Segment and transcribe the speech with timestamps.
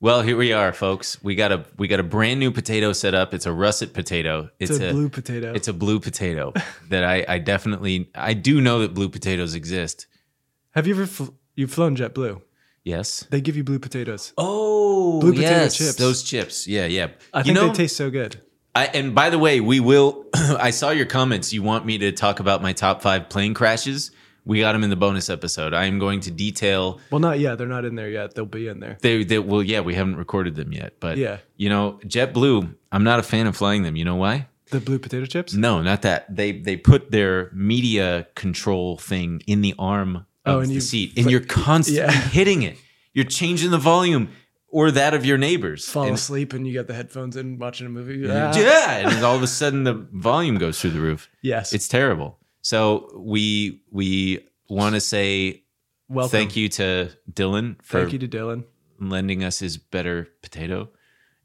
[0.00, 1.20] Well, here we are, folks.
[1.24, 3.34] We got a we got a brand new potato set up.
[3.34, 4.48] It's a russet potato.
[4.60, 5.52] It's, a, blue potato.
[5.52, 6.52] It's a blue potato
[6.88, 10.06] that I I definitely I do know that blue potatoes exist.
[10.72, 12.40] Have you ever fl- you've flown JetBlue?
[12.84, 13.26] Yes.
[13.30, 14.32] They give you blue potatoes.
[14.38, 15.96] Oh, Blue potato yes, chips.
[15.96, 16.66] Those chips.
[16.68, 17.08] Yeah, yeah.
[17.34, 18.40] I you think know, they taste so good.
[18.74, 20.26] I, and by the way, we will.
[20.34, 21.52] I saw your comments.
[21.52, 24.12] You want me to talk about my top five plane crashes?
[24.48, 25.74] We got them in the bonus episode.
[25.74, 26.98] I am going to detail.
[27.10, 27.58] Well, not yet.
[27.58, 28.34] They're not in there yet.
[28.34, 28.96] They'll be in there.
[29.02, 31.36] They, they well, yeah, we haven't recorded them yet, but Yeah.
[31.56, 32.74] you know, JetBlue.
[32.90, 33.94] I'm not a fan of flying them.
[33.94, 34.48] You know why?
[34.70, 35.52] The blue potato chips.
[35.54, 36.34] No, not that.
[36.34, 40.80] They they put their media control thing in the arm of Oh, and the you-
[40.80, 42.10] seat, and you're constantly Yeah.
[42.38, 42.76] hitting it.
[43.12, 44.30] You're changing the volume
[44.70, 45.86] or that of your neighbors.
[45.88, 48.18] Fall And- asleep and you got the headphones in watching a movie.
[48.26, 48.90] yeah, Ah.
[49.10, 51.28] and all of a sudden the volume goes through the roof.
[51.42, 51.72] Yes.
[51.74, 52.37] It's terrible.
[52.68, 55.62] So we we want to say
[56.10, 56.30] Welcome.
[56.30, 58.64] thank you to Dylan for Thank you to Dylan.
[59.00, 60.90] lending us his better potato,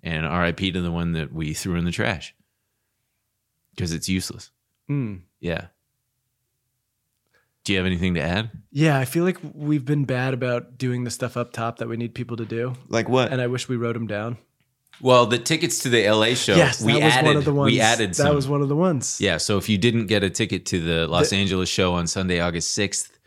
[0.03, 0.73] and R.I.P.
[0.73, 2.35] to the one that we threw in the trash
[3.73, 4.51] because it's useless.
[4.89, 5.21] Mm.
[5.39, 5.67] Yeah.
[7.63, 8.51] Do you have anything to add?
[8.71, 11.95] Yeah, I feel like we've been bad about doing the stuff up top that we
[11.95, 13.31] need people to do, Like what?
[13.31, 14.39] and I wish we wrote them down.
[15.01, 16.55] Well, the tickets to the LA show.
[16.55, 17.27] yes, that we was added.
[17.27, 17.71] one of the ones.
[17.71, 18.09] we added.
[18.11, 18.35] That some.
[18.35, 19.19] was one of the ones.
[19.19, 19.37] Yeah.
[19.37, 22.71] So if you didn't get a ticket to the Los Angeles show on Sunday, August
[22.73, 23.17] sixth,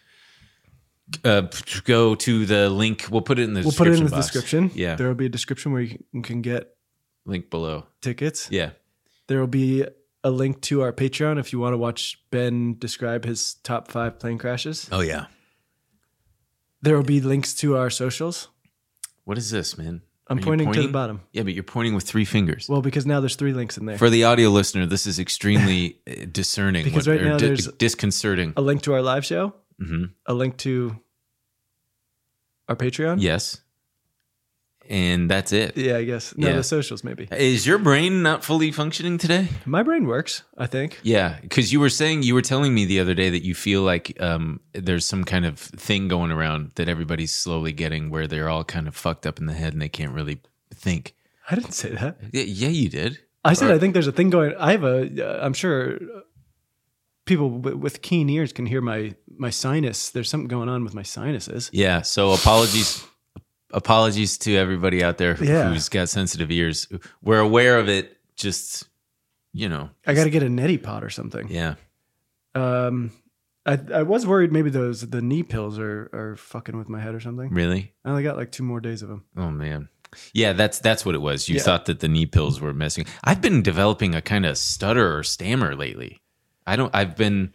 [1.25, 1.42] uh,
[1.84, 3.06] go to the link.
[3.11, 4.27] We'll put it in the We'll put it in the box.
[4.27, 4.70] description.
[4.75, 4.95] Yeah.
[4.97, 6.75] There will be a description where you can- can get
[7.27, 7.86] Link below.
[8.01, 8.48] tickets.
[8.51, 8.70] Yeah.
[9.27, 9.84] There will be
[10.25, 14.19] a link to our Patreon if you want to watch Ben describe his top five
[14.19, 14.89] plane crashes.
[14.91, 15.27] Oh yeah.
[16.83, 18.48] There will be links to our socials.
[19.25, 20.03] What is this, man?
[20.29, 21.21] I'm you pointing, to the bottom.
[21.33, 22.69] Yeah, but you're pointing with three fingers.
[22.69, 23.97] Well, because now there's three links in there.
[23.97, 26.83] For the audio listener, this is extremely uh, discerning.
[26.85, 28.53] Because what- right now di- there's- disconcerting.
[28.57, 30.97] a link to our live show, hmm a link to
[32.69, 33.19] our Patreon.
[33.21, 33.61] Yes.
[34.89, 35.77] And that's it.
[35.77, 36.37] Yeah, I guess.
[36.37, 36.56] No, Yeah.
[36.56, 37.29] the socials maybe.
[37.31, 39.48] Is your brain not fully functioning today?
[39.65, 40.98] My brain works, I think.
[41.03, 43.83] Yeah, because you were saying you were telling me the other day that you feel
[43.83, 48.48] like um, there's some kind of thing going around that everybody's slowly getting where they're
[48.48, 50.41] all kind of fucked up in the head and they can't really
[50.74, 51.14] think.
[51.51, 52.18] I didn't say that.
[52.33, 53.18] Yeah, yeah you did.
[53.45, 54.55] I said Or- I think there's a thing going.
[54.58, 55.07] I have a.
[55.41, 56.20] Uh, I'm sure uh,
[57.24, 60.11] people with keen ears can hear my my sinus.
[60.11, 61.70] There's something going on with my sinuses.
[61.73, 62.03] Yeah.
[62.03, 63.05] So apologies,
[63.73, 65.71] apologies to everybody out there Yeah.
[65.71, 66.89] who's got sensitive ears.
[67.23, 68.17] We're aware of it.
[68.37, 68.89] Just
[69.53, 69.89] you know.
[70.07, 71.49] I got to get a neti pot or something.
[71.49, 71.77] Yeah.
[72.55, 73.13] Um,
[73.65, 77.15] I I was worried maybe those the knee pills are are fucking with my head
[77.15, 77.51] or something.
[77.51, 77.93] Really.
[78.05, 79.25] I only got like two more days of them.
[79.37, 79.89] Oh man.
[80.33, 81.48] Yeah, that's that's what it was.
[81.48, 81.63] You Yeah.
[81.63, 83.07] thought that the knee pills were messing.
[83.25, 86.21] I've been developing a kind of stutter or stammer lately.
[86.67, 86.95] I don't.
[86.95, 87.53] I've been.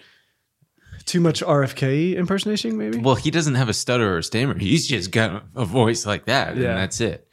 [1.06, 3.00] Too much RFK impersonation, maybe.
[3.00, 4.58] Well, he doesn't have a stutter or stammer.
[4.58, 6.70] He's just got a voice like that, Yeah.
[6.70, 7.28] and that's it.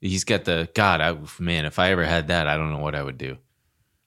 [0.00, 1.00] He's got the God.
[1.00, 3.36] I man, if I ever had that, I don't know what I would do.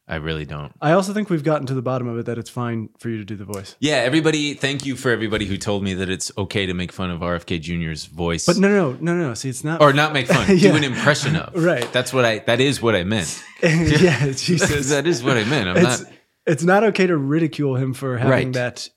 [0.08, 0.74] I really don't.
[0.82, 3.18] I also think we've gotten to the bottom of it that it's fine for you
[3.18, 3.76] to do the voice.
[3.80, 4.56] Yeah, everybody.
[4.56, 7.62] Thank you for everybody who told me that it's okay to make fun of RFK
[7.62, 9.28] Jr.'s voice, But no, no, no, no.
[9.30, 9.34] no.
[9.36, 9.80] See, it's not.
[9.82, 10.48] or not make fun.
[10.58, 10.72] Yeah.
[10.72, 11.54] Do an impression of.
[11.64, 11.90] Right.
[11.94, 12.40] That's what I.
[12.40, 13.42] That is what I meant.
[13.64, 14.90] yeah, Jesus.
[14.90, 15.70] that is what I meant.
[15.70, 16.12] I'm it's not
[16.46, 18.54] it's not okay to ridicule him for having Right.
[18.54, 18.90] that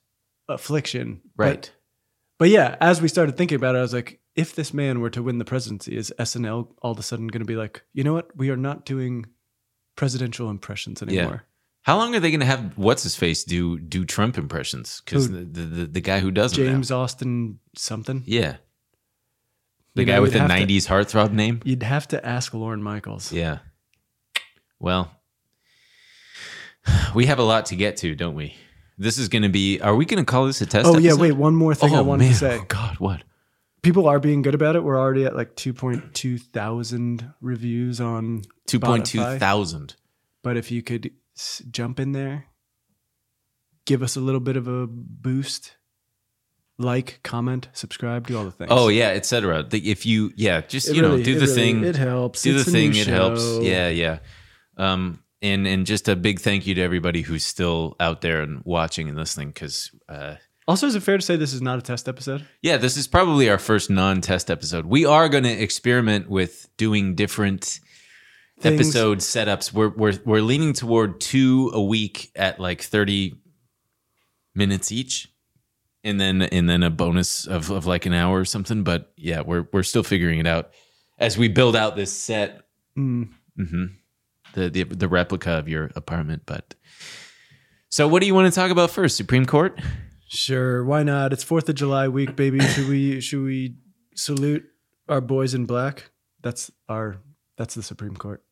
[0.48, 1.20] affliction.
[1.36, 1.70] Right.
[2.38, 5.10] But, yeah, as we started thinking about it, I was like, if this man were
[5.10, 8.02] to win the presidency, is SNL all of a sudden going to be like, you
[8.02, 8.36] know what?
[8.36, 9.26] We are not doing
[9.96, 11.44] presidential impressions anymore.
[11.82, 15.02] How long are they going to have what's his face do do Trump impressions?
[15.04, 16.72] Because the, the, the guy who does them now.
[16.72, 18.22] James Austin something.
[18.26, 18.56] yeah,
[19.94, 21.60] the You guy know, with the have to- '90s heartthrob name.
[21.62, 23.32] You'd have to ask Lorne Michaels.
[23.32, 23.58] Yeah.
[24.80, 25.12] Well,
[27.14, 28.56] we have a lot to get to, don't we?
[28.96, 29.80] This is going to be.
[29.80, 30.86] Are we going to call this a test?
[30.86, 31.20] Oh yeah, episode?
[31.20, 31.32] wait.
[31.32, 32.32] One more thing I wanted man.
[32.32, 32.58] to say.
[32.60, 33.24] Oh God, what?
[33.82, 34.84] People are being good about it.
[34.84, 39.96] We're already at like 2.2 thousand reviews on 2.2 thousand.
[40.42, 42.46] But if you could s- jump in there,
[43.86, 45.76] give us a little bit of a boost,
[46.78, 48.68] like, comment, subscribe, do all the things.
[48.72, 49.66] Oh yeah, etc.
[49.72, 51.84] If you yeah, just It you know, do the really- thing.
[51.84, 52.42] It helps.
[52.42, 54.18] do It's the thing it helps yeah yeah
[54.76, 58.62] um and and just a big thank you to everybody who's still out there and
[58.64, 60.34] watching and listening because uh
[60.66, 62.40] Also, is it fair to say this is not a test episode?
[62.62, 64.86] yeah this is probably our first non-test episode.
[64.86, 67.80] We are going to experiment with doing different
[68.60, 69.72] Things- episode setups.
[69.72, 73.34] We're, we're we're leaning toward two a week at like 30
[74.54, 75.28] minutes each
[76.04, 78.84] and then and then a bonus of, of like an hour or something.
[78.84, 80.70] But yeah we're we're still figuring it out
[81.18, 82.60] as we build out this set.
[82.96, 83.28] Mm.
[83.56, 83.84] hmm
[84.54, 86.42] The, the the replica of your apartment.
[86.46, 86.74] But
[87.88, 89.16] so, what do you want to talk about first?
[89.16, 89.78] Supreme Court.
[90.28, 91.32] Sure, why not?
[91.32, 92.60] It's Fourth of July week, baby.
[92.60, 93.76] Should we should we
[94.14, 94.64] salute
[95.08, 96.10] our boys in black?
[96.42, 97.18] That's our
[97.56, 98.42] that's the Supreme Court.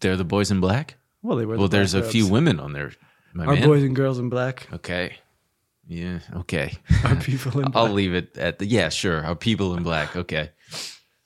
[0.00, 0.96] They're the boys in black.
[1.22, 1.56] Well, they were.
[1.56, 2.92] Well, there's a few women on there.
[3.34, 3.64] My Our man.
[3.68, 4.68] boys and girls in black.
[4.72, 5.16] Okay.
[5.86, 6.20] Yeah.
[6.36, 6.74] Okay.
[7.04, 8.66] Our people in I'll leave it at the.
[8.66, 8.88] Yeah.
[8.88, 9.24] Sure.
[9.24, 10.16] Our people in black.
[10.16, 10.50] Okay.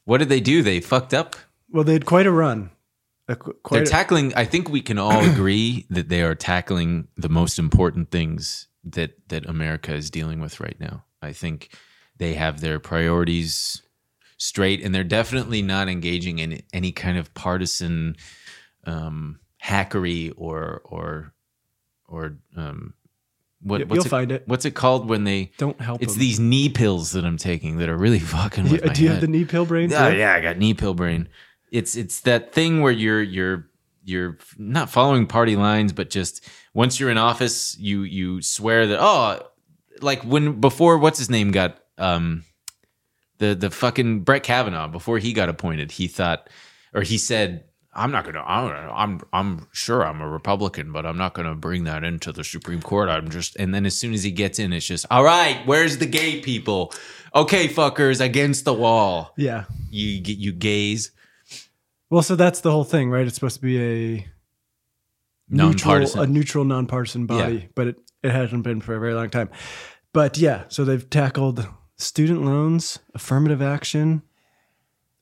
[0.05, 0.63] What did they do?
[0.63, 1.37] They fucked up.
[1.71, 2.71] Well, they had quite a run.
[3.70, 4.32] They're tackling.
[4.34, 9.12] I think we can all agree that they are tackling the most important things that
[9.29, 11.05] that America is dealing with right now.
[11.20, 11.75] I think
[12.17, 13.82] they have their priorities
[14.38, 18.17] straight, and they're definitely not engaging in any kind of partisan
[18.87, 21.32] um, hackery or or
[22.08, 22.94] or um,
[23.61, 24.43] what, You- what's you'll it, find it.
[24.46, 25.52] What's it called when they?
[25.58, 26.20] Don't help It's them.
[26.20, 29.14] these knee pills that I'm taking that are really fucking Do with do you head.
[29.14, 29.90] have the knee pill brain?
[29.90, 30.17] Yeah, too?
[30.17, 31.28] yeah, I got knee pill brain.
[31.73, 33.67] It's it's that thing where you're you're
[34.05, 38.99] you're not following party lines, but just once you're in office, you you swear that
[39.01, 39.43] oh,
[40.01, 42.45] like when before what's his name got um
[43.39, 46.49] the the fucking Brett Kavanaugh before he got appointed, he thought
[46.95, 47.65] or he said.
[47.95, 48.41] I'm not gonna.
[48.41, 49.21] I'm, I'm.
[49.35, 53.11] I'm sure I'm a Republican, but I'm not gonna bring that into the Supreme Court.
[53.11, 53.55] I'm just.
[53.57, 55.05] And then as soon as he gets in, it's just.
[55.11, 56.95] All right, where's the gay people?
[57.35, 59.65] Okay, fuckers, against the wall Yeah.
[59.91, 61.11] you get you gaze
[62.12, 63.26] Well, so that's the whole thing, right?
[63.26, 64.26] It's supposed to be a
[65.49, 66.20] neutral, nonpartisan.
[66.20, 67.67] a neutral, nonpartisan body, Yeah.
[67.75, 69.49] but it, it hasn't been for a very long time.
[70.12, 71.67] But yeah, so they've tackled
[71.97, 74.20] student loans, affirmative action,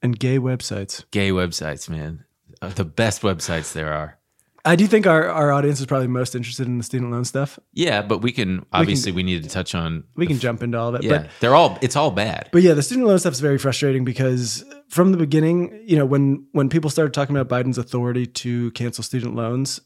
[0.02, 1.04] and gay websites.
[1.12, 2.25] Gay websites, man,
[2.60, 4.19] Uh, the best websites there are.
[4.64, 7.58] I do think our, our audience is probably most interested in the student loan stuff.
[7.72, 10.04] Yeah, but we can obviously we, need to touch on.
[10.16, 11.04] We can jump into all of it.
[11.04, 11.78] Yeah, But they're all.
[11.80, 12.50] It's all bad.
[12.52, 16.04] But yeah, the student loan stuff is very frustrating because from the beginning, you know,
[16.04, 19.80] when when people started talking about Biden's authority to cancel student loans,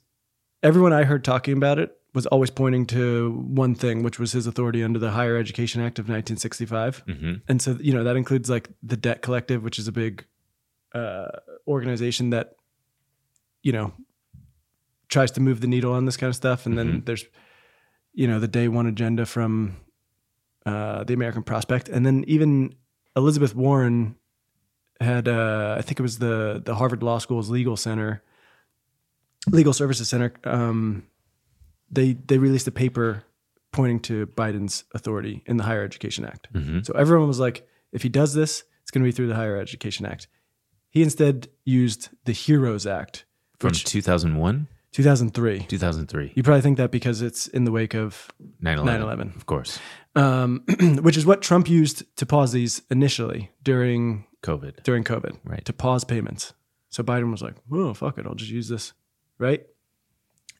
[0.62, 4.46] everyone I heard talking about it was always pointing to one thing, which was his
[4.46, 7.02] authority under the Higher Education Act of 1965.
[7.06, 10.24] hmm And so, you know, that includes like the Debt Collective, which is a big
[10.94, 11.26] uh,
[11.66, 12.52] organization that,
[13.62, 13.92] you know,
[15.14, 16.66] tries to move the needle on this kind of stuff.
[16.66, 17.24] And then there's,
[18.12, 19.76] you know, the day one agenda from
[20.66, 22.74] uh, the American Prospect, and then even
[23.16, 24.16] Elizabeth Warren
[25.00, 28.22] had, uh, I think it was the the Harvard Law School's legal center,
[29.50, 30.32] legal services center.
[30.44, 31.04] Um,
[31.90, 33.22] they they released a paper
[33.72, 36.48] pointing to Biden's authority in the Higher Education Act.
[36.52, 39.34] hmm So everyone was like, if he does this, it's going to be through the
[39.34, 40.28] Higher Education Act.
[40.90, 43.24] He instead used the Heroes Act,
[43.58, 45.66] From which 2001, 2003.
[45.68, 48.28] 2003, You probably think that because it's in the wake of
[48.62, 49.36] 9/11, 9/11.
[49.36, 49.78] of course,
[50.16, 50.62] um,
[51.02, 54.82] which is what Trump used to pause these initially during COVID.
[54.84, 55.64] during COVID, Right.
[55.64, 56.54] To pause payments.
[56.90, 58.92] So Biden was like, "Oh, fuck it, I'll just use this,"
[59.38, 59.66] right?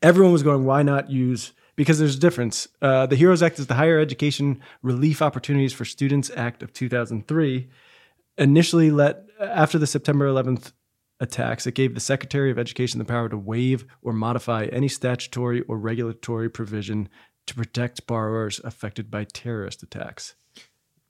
[0.02, 2.69] Everyone was going, "Why not use?" Because there's a difference.
[2.82, 7.69] Uh, the HEROES Act is the Higher Education Relief Opportunities for Students Act of 2003.
[8.38, 10.72] Initially, let after the September 11th
[11.20, 15.62] attacks, it gave the Secretary of Education the power to waive or modify any statutory
[15.62, 17.08] or regulatory provision
[17.46, 20.34] to protect borrowers affected by terrorist attacks.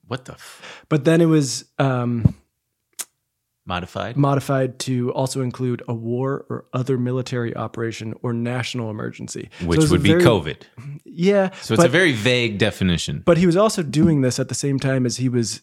[0.07, 2.35] What the f- But then it was um,
[3.65, 4.17] modified?
[4.17, 9.85] modified to also include a war or other military operation or national emergency, So Which
[9.85, 10.57] a would be very- COVID.
[11.05, 13.23] Yeah, So it's but, a very vague definition.
[13.25, 15.63] but he was also doing this at the same time as he was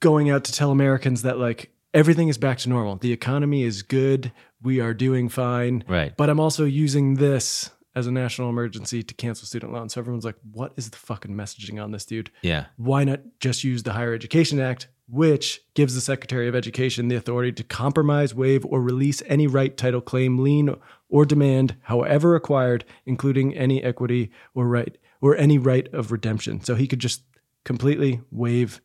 [0.00, 2.96] going out to tell Americans that like everything is back to normal.
[2.96, 4.32] The economy is good.
[4.62, 5.84] We are doing fine.
[5.88, 6.16] right.
[6.16, 9.92] But I'm also using this as a national emergency to cancel student loans.
[9.94, 12.30] So everyone's like, what is the fucking messaging on this, dude?
[12.40, 12.66] Yeah.
[12.76, 17.16] why not just use the Higher Education Act, which gives the Secretary of Education the
[17.16, 20.74] authority to compromise, waive, or release any right, title, claim, lien,
[21.10, 26.62] or demand, however acquired, including any equity or right or any right of redemption.
[26.62, 27.22] So he could just
[27.64, 28.80] completely waive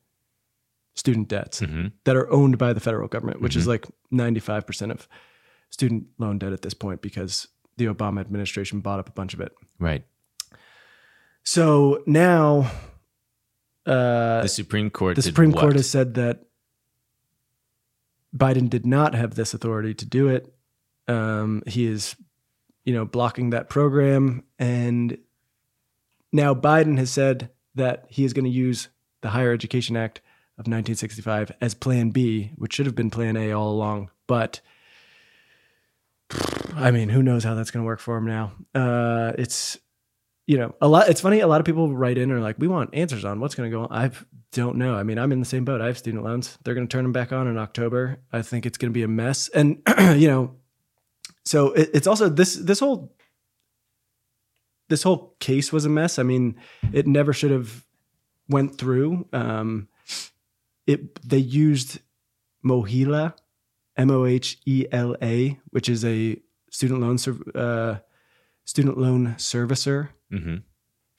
[0.98, 5.08] student debts hmm that are owned by the federal government, which is like 95% of
[5.70, 9.42] student loan debt at this point because the Obama administration bought up a bunch of
[9.42, 9.54] it.
[9.80, 10.04] Right.
[11.44, 12.72] So now
[13.86, 15.16] uh, The Supreme Court.
[15.16, 15.62] the Supreme what?
[15.62, 16.44] Court has said that
[18.36, 20.54] Biden did not have this authority to do it.
[21.08, 22.16] Um, he is,
[22.84, 25.18] you know, blocking that program, and
[26.34, 28.90] now Biden has said that he is going to use
[29.22, 30.22] the Higher Education Act
[30.58, 34.10] of 1965 as Plan B, which should have been Plan A all along.
[34.26, 34.62] But
[36.76, 38.54] I mean, who knows how that's going to work for him now?
[38.74, 39.78] Uh, it's
[40.46, 41.10] you know a lot.
[41.10, 41.40] It's funny.
[41.40, 43.70] A lot of people write in and are like, "We want answers on what's going
[43.70, 44.12] to go on." I
[44.52, 44.96] don't know.
[44.96, 45.82] I mean, I'm in the same boat.
[45.82, 46.58] I have student loans.
[46.64, 48.20] They're going to turn them back on in October.
[48.32, 49.50] I think it's going to be a mess.
[49.50, 49.82] And
[50.16, 50.56] you know,
[51.46, 53.16] so it, it's also this this whole
[54.90, 56.18] this whole case was a mess.
[56.18, 56.56] I mean,
[56.94, 57.86] it never should have
[58.50, 59.28] went through.
[59.34, 59.90] Um,
[60.88, 62.00] it they used
[62.66, 63.34] MOHELA,
[63.96, 66.38] M O H E L A, which is a
[66.72, 67.18] student loan
[67.56, 68.00] uh,
[68.66, 70.58] student loan servicer hmm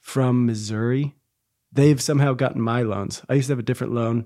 [0.01, 1.15] from Missouri.
[1.71, 3.21] They've somehow gotten my loans.
[3.29, 4.25] I used to have a different loan.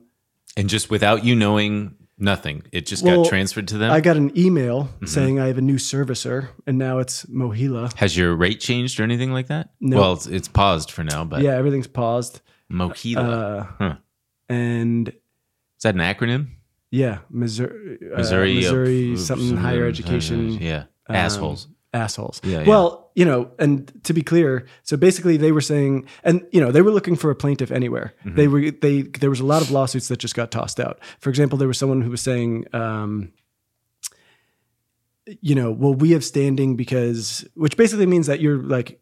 [0.56, 3.92] And just without you knowing nothing, it just Well, got transferred to them.
[3.92, 5.06] I got an email Mm-hmm.
[5.08, 7.94] saying I have a new servicer, and now it's MOHELA.
[7.98, 9.72] Has your rate changed or anything like that?
[9.82, 9.98] No.
[10.00, 12.40] Well, it's, it's paused for now, but Yeah, everything's paused.
[12.72, 13.18] MOHELA.
[13.18, 13.96] Uh, Huh.
[14.48, 15.12] And
[15.84, 16.48] Is that an acronym?
[16.94, 20.52] yeah, Missouri, uh, Missouri, Missouri, something higher education.
[20.62, 21.68] Yeah, um, assholes.
[21.92, 22.40] assholes.
[22.44, 22.68] Yeah, yeah.
[22.68, 26.72] Well, you know, and to be clear, so basically they were saying, and you know,
[26.72, 28.14] they were looking for a plaintiff anywhere.
[28.24, 28.36] Mm-hmm.
[28.36, 31.00] They were they there was a lot of lawsuits that just got tossed out.
[31.18, 33.34] For example, there was someone who was saying, um,
[35.42, 39.02] you know, well, we have standing because, which basically means that you're like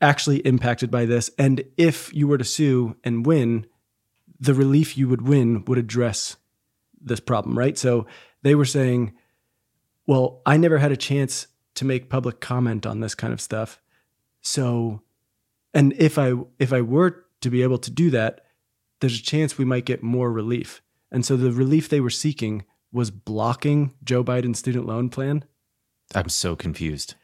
[0.00, 3.66] actually impacted by this, and if you were to sue and win,
[4.42, 6.36] the relief you would win would address
[7.00, 7.78] this problem, right?
[7.78, 8.06] So
[8.42, 9.12] they were saying,
[10.04, 11.46] well, I never had a chance
[11.76, 13.80] to make public comment on this kind of stuff.
[14.40, 15.00] So,
[15.72, 18.44] and if I if I were to be able to do that,
[19.00, 20.82] there's a chance we might get more relief.
[21.12, 25.44] And so the relief they were seeking was blocking Joe Biden's student loan plan.
[26.16, 27.14] I'm so confused.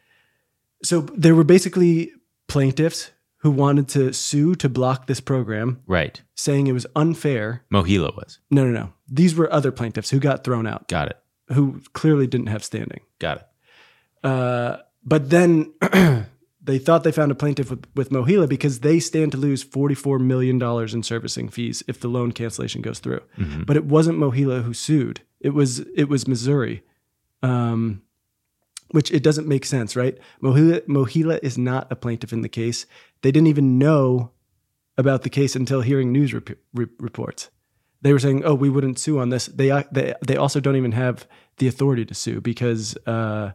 [0.84, 2.12] So there were basically
[2.46, 6.20] plaintiffs who wanted to sue to block this program, Right.
[6.34, 7.64] saying it was unfair.
[7.72, 8.40] MOHELA was.
[8.50, 8.92] No, no, no.
[9.08, 11.18] These were other plaintiffs who got thrown out, Got it.
[11.52, 13.00] who clearly didn't have standing.
[13.18, 14.26] Got it.
[14.28, 15.72] Uh, but then
[16.60, 20.20] they thought they found a plaintiff with, with MOHELA because they stand to lose $44
[20.20, 20.60] million
[20.92, 23.20] in servicing fees if the loan cancellation goes through.
[23.64, 25.20] But it wasn't MOHELA who sued.
[25.40, 26.82] It was it was Missouri.
[27.42, 28.02] Um,
[28.90, 30.16] which it doesn't make sense, right?
[30.42, 32.86] MOHELA, MOHELA is not a plaintiff in the case.
[33.22, 34.32] They didn't even know
[34.96, 37.50] about the case until hearing news rep- re- reports.
[38.02, 40.92] They were saying, "Oh, we wouldn't sue on this." They they they also don't even
[40.92, 41.26] have
[41.58, 43.52] the authority to sue because uh,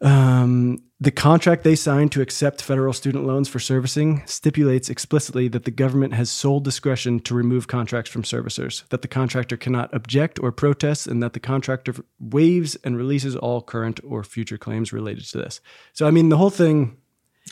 [0.00, 5.64] um, the contract they signed to accept federal student loans for servicing stipulates explicitly that
[5.64, 10.38] the government has sole discretion to remove contracts from servicers, that the contractor cannot object
[10.40, 15.24] or protest, and that the contractor waives and releases all current or future claims related
[15.24, 15.60] to this.
[15.92, 16.98] So, I mean, the whole thing.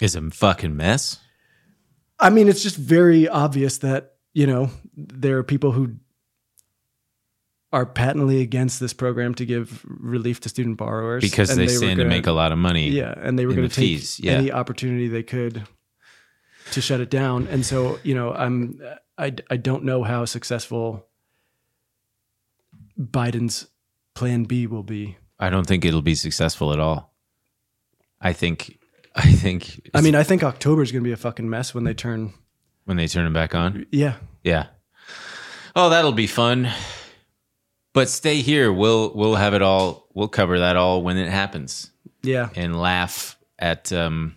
[0.00, 1.18] Is a fucking mess.
[2.18, 5.96] I mean, it's just very obvious that, you know, there are people who
[7.72, 11.68] are patently against this program to give relief to student borrowers Because and they were
[11.70, 12.90] stand to gonna- make a lot of money.
[12.90, 14.32] Yeah, and they were going to take fees, yeah.
[14.32, 15.66] any opportunity they could
[16.72, 17.46] to shut it down.
[17.48, 18.80] And so, you know, I'm
[19.18, 21.06] I I don't know how successful
[23.00, 23.66] Biden's
[24.14, 25.16] plan B will be.
[25.38, 27.12] I don't think it'll be successful at all.
[28.20, 28.78] I think
[29.14, 31.84] I think I mean, I think October is going to be a fucking mess when
[31.84, 32.32] they turn.
[32.84, 33.86] when they turn it back on.
[33.90, 34.66] Yeah, Yeah.
[35.74, 36.68] Oh, that'll be fun.
[37.94, 38.72] But stay here.
[38.72, 40.08] We'll we'll have it all.
[40.14, 41.90] We'll cover that all when it happens
[42.22, 42.48] yeah.
[42.54, 44.36] and laugh at um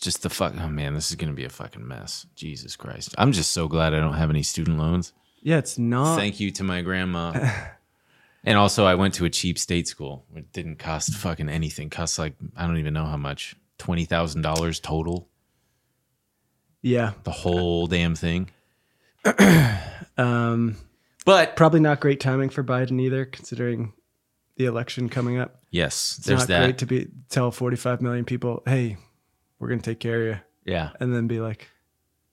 [0.00, 0.54] just the fuck.
[0.58, 2.26] Oh man, this is gonna be a fucking mess.
[2.34, 3.14] Jesus Christ.
[3.18, 5.12] I'm just so glad I don't have any student loans.
[5.42, 6.16] Yeah, it's not.
[6.16, 7.32] Thank you to my grandma.
[8.44, 10.24] and also, I went to a cheap state school.
[10.34, 11.90] It didn't cost fucking anything.
[11.90, 13.56] Cost like I don't even know how much.
[13.78, 15.28] Twenty thousand dollars total.
[16.82, 17.12] yeah.
[17.24, 18.50] The whole damn thing.
[20.18, 20.76] Um,
[21.24, 23.92] But probably not great timing for Biden either, considering
[24.56, 25.62] the election coming up.
[25.70, 26.64] yes, It's there's not that.
[26.64, 28.98] great to be tell 45 million people, "Hey,
[29.58, 30.40] we're going to take care of you,"
[30.74, 30.90] yeah.
[31.00, 31.68] and then be like,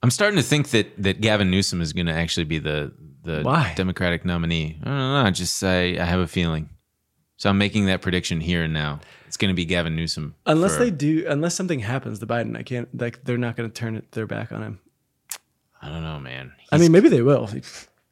[0.04, 2.92] I'm starting to think that that Gavin Newsom is going to actually be the
[3.30, 3.74] the Why?
[3.76, 4.80] Democratic nominee.
[4.82, 5.24] I don't know.
[5.26, 6.70] I just I, I have a feeling.
[7.38, 9.00] So I'm making that prediction here and now.
[9.28, 10.36] It's going to be Gavin Newsom.
[10.46, 12.90] unless for- they do, unless something happens to Biden, I can't.
[13.00, 14.80] Like, they're not going to turn it their back on him.
[15.82, 16.52] I don't know, man.
[16.72, 17.48] I mean, maybe they will.
[17.48, 17.62] He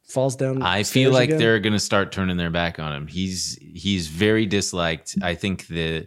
[0.04, 0.62] falls down.
[0.62, 1.38] I feel like again.
[1.38, 3.06] they're going to start turning their back on him.
[3.06, 5.16] He's he's very disliked.
[5.20, 6.06] I think the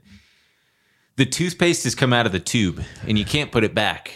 [1.17, 4.13] the toothpaste has come out of the tube, and you can't put it back.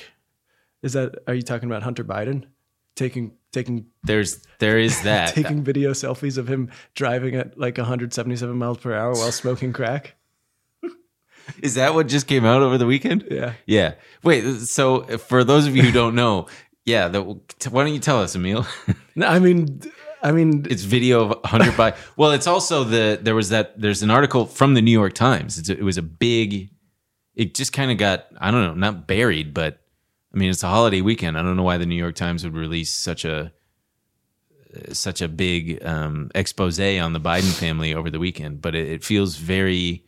[0.82, 1.16] Is that?
[1.28, 2.46] Are you talking about Hunter Biden
[2.96, 5.34] taking taking There's there is that.
[5.34, 10.16] taking video selfies of him driving at like 177 miles per hour while smoking crack?
[11.62, 13.28] Is that what just came out over the weekend?
[13.30, 13.54] Yeah.
[13.66, 13.94] Yeah.
[14.24, 14.44] Wait.
[14.62, 16.48] So for those of you who don't know,
[16.86, 17.08] yeah.
[17.08, 18.66] The, why don't you tell us, Emil?
[19.18, 19.80] No, I mean,
[20.22, 21.96] I mean, it's video of Hunter Biden.
[22.18, 25.58] Well, it's also the there was that there's an article from the New York Times.
[25.58, 26.70] It's a, it was a big.
[27.34, 29.80] It just kind of got I don't know, not buried, but
[30.36, 31.38] I mean it's a holiday weekend.
[31.38, 33.54] I don't know why the New York Times would release such a
[34.92, 39.04] such a big um, expose on the Biden family over the weekend, but it, it
[39.04, 40.04] feels very.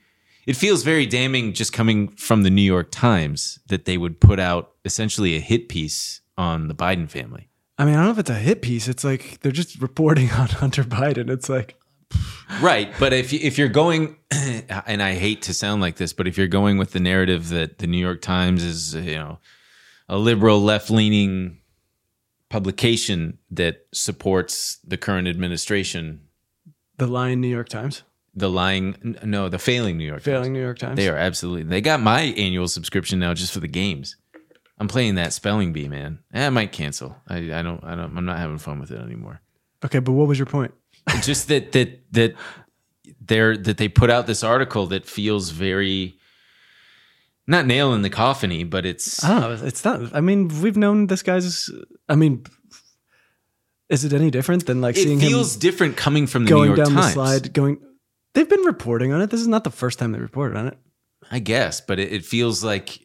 [0.46, 4.40] It feels very damning just coming from the New York Times that they would put
[4.40, 7.50] out essentially a hit piece on the Biden family.
[7.78, 8.88] I mean, I don't know if it's a hit piece.
[8.88, 11.30] It's like they're just reporting on Hunter Biden.
[11.30, 11.76] It's like,
[12.62, 16.38] Right, but if if you're going, and I hate to sound like this, but if
[16.38, 19.40] you're going with the narrative that the New York Times is, you know,
[20.10, 21.60] a liberal left leaning
[22.50, 26.22] publication that supports the current administration,
[26.98, 30.26] the lying New York Times, the lying, no, the failing New York, Times.
[30.26, 30.96] failing New York Times.
[30.96, 31.64] They are absolutely.
[31.64, 34.16] They got my annual subscription now just for the games.
[34.80, 36.20] I'm playing that spelling bee, man.
[36.34, 37.16] Eh, I might cancel.
[37.28, 37.84] I, I don't.
[37.84, 38.16] I don't.
[38.16, 39.42] I'm not having fun with it anymore.
[39.84, 40.74] Okay, but what was your point?
[41.22, 42.36] just that that that
[43.22, 46.17] they're that they put out this article that feels very
[47.48, 49.54] not nail in the coffiny, but it's I.
[49.64, 50.14] It's not.
[50.16, 51.70] I mean, we've known this guy's.
[52.10, 52.46] I mean,
[53.90, 56.50] is it any different than like seeing it seeing feels him different coming from the
[56.50, 57.06] going New York down Times.
[57.08, 57.54] the slide?
[57.54, 57.80] Going.
[58.34, 59.30] They've been reporting on it.
[59.30, 60.78] This is not the first time they reported on it.
[61.32, 63.00] I guess, but it, it feels like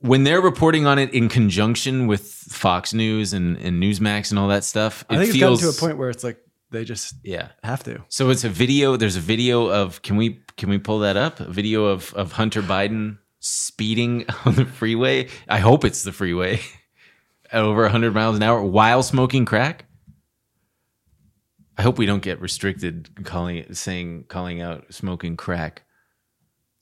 [0.00, 4.48] when they're reporting on it in conjunction with Fox News and, and Newsmax and all
[4.48, 6.38] that stuff, it I think it's feels gotten to a point where it's like
[6.70, 7.48] they just Yeah.
[7.62, 8.04] have to.
[8.08, 8.96] So it's a video.
[8.96, 11.40] There's a video of can we can we pull that up?
[11.40, 15.28] A video of of Hunter Biden speeding on the freeway.
[15.48, 16.60] I hope it's the freeway
[17.52, 19.84] at over 100 miles an hour while smoking crack.
[21.76, 25.82] I hope we don't get restricted calling it saying calling out smoking crack.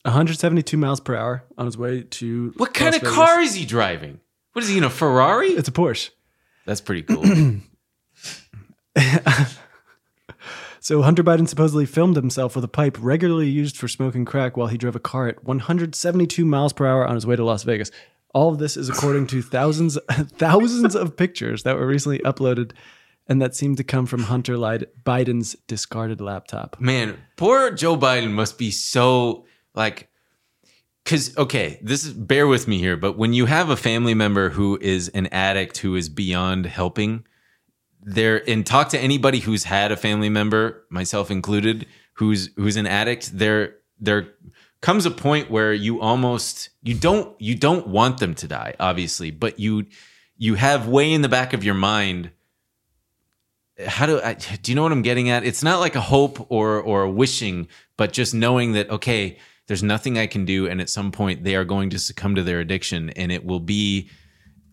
[0.05, 2.53] 172 miles per hour on his way to.
[2.57, 3.15] What kind of Vegas.
[3.15, 4.21] car is he driving?
[4.53, 5.49] What is he in a Ferrari?
[5.49, 6.11] It's a Porsche.
[6.67, 7.23] That's pretty cool.
[10.83, 14.67] So Hunter Biden supposedly filmed himself with a pipe regularly used for smoking crack while
[14.67, 17.93] he drove a car at 172 miles per hour on his way to Las Vegas.
[18.35, 22.73] All of this is according to thousands thousands of pictures that were recently uploaded
[23.29, 26.81] and that seem to come from Hunter Biden's discarded laptop.
[26.81, 29.47] Man, poor Joe Biden must be so
[29.77, 30.09] like
[31.05, 34.51] cuz okay, this is bear with me here, but when you have a family member
[34.51, 37.25] who is an addict who is beyond helping,
[38.03, 42.87] there and talk to anybody who's had a family member, myself included, who's who's an
[42.87, 44.29] addict, there there
[44.81, 49.31] comes a point where you almost you don't you don't want them to die, obviously,
[49.31, 49.87] but you
[50.37, 52.31] you have way in the back of your mind
[53.87, 55.45] how do I do you know what I'm getting at?
[55.45, 59.83] It's not like a hope or or a wishing, but just knowing that okay, there's
[59.83, 62.61] nothing I can do and at some point they are going to succumb to their
[62.61, 64.11] addiction and it will be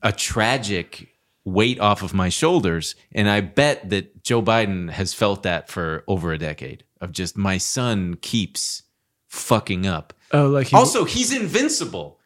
[0.01, 1.09] a tragic
[1.45, 6.03] weight off of my shoulders and I bet that Joe Biden has felt that for
[6.07, 8.83] over a decade of just my son keeps
[9.27, 10.13] fucking up.
[10.31, 12.19] Oh, like he, Also, he's invincible.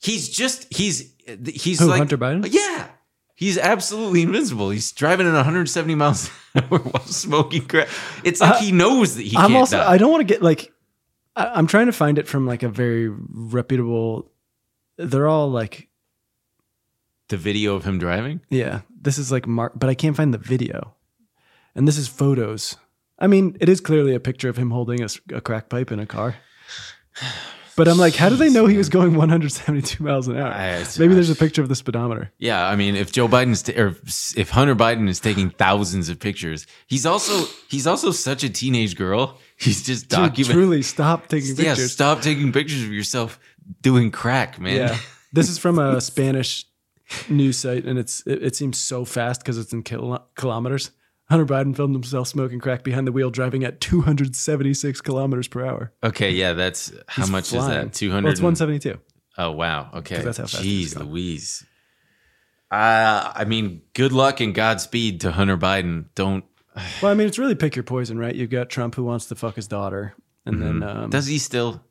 [0.00, 1.12] He's just he's
[1.46, 2.46] he's Who, like Hunter Biden?
[2.50, 2.88] Yeah.
[3.34, 4.70] He's absolutely invincible.
[4.70, 7.88] He's driving at 170 miles an hour while smoking crack.
[8.24, 9.90] It's like Uh, he knows that he I'm also die.
[9.90, 10.72] I don't want to get like
[11.34, 14.30] I, I'm trying to find it from like a very reputable.
[14.98, 15.88] They're all like
[17.28, 18.40] the video of him driving.
[18.50, 20.94] Yeah, this is like Mark, but I can't find the video.
[21.74, 22.76] And this is photos.
[23.18, 25.00] I mean, it is clearly a picture of him holding
[25.32, 26.36] a crack pipe in a car.
[27.76, 30.50] But I'm like, how do they know he was going 172 miles an hour?
[30.50, 32.32] I- Maybe there's a picture of the speedometer.
[32.38, 33.94] Yeah, I mean, if Joe Biden's t- or
[34.34, 38.96] if Hunter Biden is taking thousands of pictures, he's also he's also such a teenage
[38.96, 39.38] girl.
[39.58, 40.50] He's just documenting.
[40.52, 41.78] truly, stop taking pictures.
[41.78, 43.38] Yeah, stop taking pictures of yourself
[43.82, 44.76] doing crack, man.
[44.76, 44.98] Yeah,
[45.34, 46.64] this is from a Spanish
[47.28, 50.90] news site, and it's it, it seems so fast because it's in kilo- kilometers.
[51.28, 55.92] Hunter Biden filmed himself smoking crack behind the wheel, driving at 276 kilometers per hour.
[56.04, 57.92] Okay, yeah, that's how He's much is that?
[57.92, 58.98] Two Well, it's 172.
[59.38, 59.90] Oh wow.
[59.94, 60.22] Okay.
[60.22, 60.96] that's how fast Jeez.
[60.98, 61.64] Louise.
[62.70, 66.06] Uh, I mean, good luck and Godspeed to Hunter Biden.
[66.14, 66.44] Don't
[67.02, 68.34] Well, I mean, it's really pick your poison, right?
[68.34, 70.14] You've got Trump who wants to fuck his daughter,
[70.44, 71.10] and then um, Mm-hmm.
[71.10, 71.82] does he still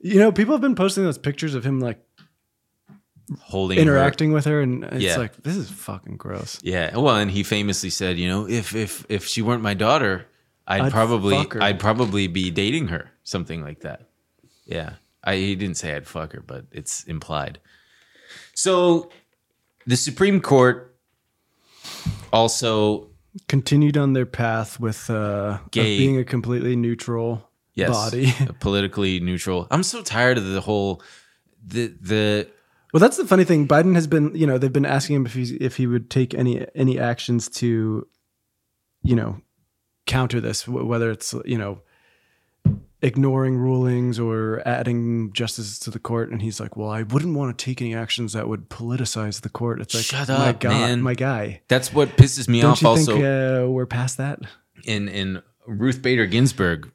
[0.00, 1.98] you know people have been posting those pictures of him like
[3.40, 5.16] holding her- interacting with her, and it's Yeah.
[5.16, 6.58] like this is fucking gross.
[6.62, 6.96] Yeah.
[6.96, 10.26] Well, and he famously said, you know, if if if she weren't my daughter,
[10.66, 11.46] I'd, I'd probably.
[11.60, 14.08] I'd probably be dating her, something like that.
[14.66, 14.94] Yeah.
[15.22, 17.58] I he didn't say I'd fuck her, but it's implied.
[18.54, 19.10] So
[19.86, 20.94] the Supreme Court
[22.32, 23.08] also
[23.48, 25.98] Continued on their path with uh, Gay.
[25.98, 28.32] being a completely neutral yes, body.
[28.60, 29.66] politically neutral.
[29.72, 31.02] I'm so tired of the whole
[31.66, 32.48] the the
[32.94, 33.66] Well, that's the funny thing.
[33.66, 36.32] Biden has been, you know, they've been asking him if he's if he would take
[36.32, 38.06] any any actions to,
[39.02, 39.40] you know,
[40.06, 41.80] counter this, whether it's you know,
[43.02, 47.58] ignoring rulings or adding justices to the court, and he's like, "Well, I wouldn't want
[47.58, 50.70] to take any actions that would politicize the court." It's like, Shut my up, God,
[50.70, 51.02] man.
[51.02, 51.62] my guy.
[51.66, 54.38] that's what pisses me Don't off you also think uh, we're past that?
[54.84, 56.92] in in Ruth Bader Ginsburg.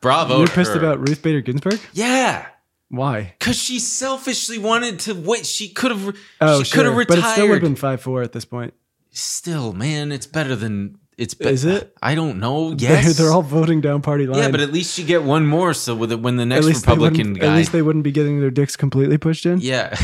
[0.00, 0.38] Bravo.
[0.38, 0.78] You're pissed her.
[0.78, 1.78] about Ruth Bader Ginsburg?
[1.92, 2.46] Yeah.
[2.92, 3.34] Why?
[3.40, 5.46] Cause she selfishly wanted to wait.
[5.46, 6.14] She could have.
[6.42, 6.98] Oh, she could have sure.
[6.98, 7.08] retired.
[7.08, 8.74] But it still would have been five four at this point.
[9.10, 11.32] Still, man, it's better than it's.
[11.32, 11.96] Be- Is it?
[12.02, 12.74] I don't know.
[12.74, 14.44] They're, they're all voting down party lines.
[14.44, 15.72] Yeah, but at least you get one more.
[15.72, 18.50] So with it, when the next Republican guy, at least they wouldn't be getting their
[18.50, 19.58] dicks completely pushed in.
[19.62, 19.96] yeah.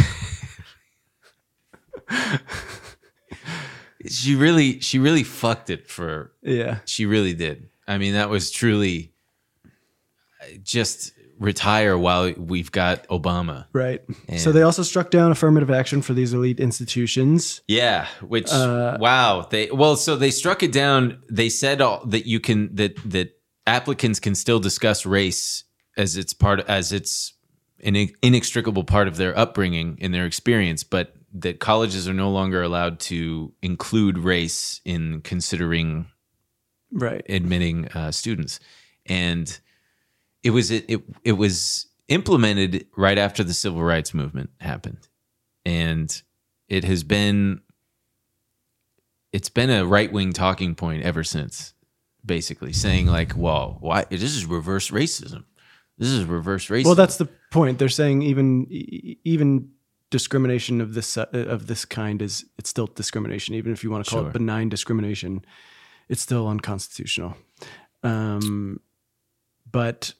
[4.06, 6.78] she really, she really fucked it for Yeah.
[6.86, 7.68] She really did.
[7.86, 9.12] I mean, that was truly
[10.40, 13.66] uh, just retire while we've got Obama.
[13.72, 14.02] Right.
[14.36, 17.60] so they also struck down affirmative action for these elite institutions.
[17.68, 21.22] Yeah, which Uh, wow, they well, so they struck it down.
[21.30, 25.64] They said all, that you can that that applicants can still discuss race
[25.96, 27.34] as it's part as it's
[27.84, 32.62] an inextricable part of their upbringing and their experience, but that colleges are no longer
[32.62, 36.06] allowed to include race in considering
[36.90, 37.22] Right.
[37.28, 38.58] admitting uh, students,
[39.06, 39.60] and
[40.48, 45.06] it was it, it it was implemented right after the civil rights movement happened,
[45.66, 46.22] and
[46.70, 47.60] it has been
[49.30, 51.74] it's been a right wing talking point ever since,
[52.24, 55.44] basically saying like, "Well, why this is reverse racism?
[55.98, 57.78] This is reverse racism." Well, that's the point.
[57.78, 59.68] They're saying even even
[60.08, 64.06] discrimination of this uh, of this kind is it's still discrimination, even if you want
[64.06, 64.30] to call Sure.
[64.30, 65.44] it benign discrimination.
[66.08, 67.36] It's still unconstitutional.
[68.02, 68.80] Um,
[69.70, 70.14] but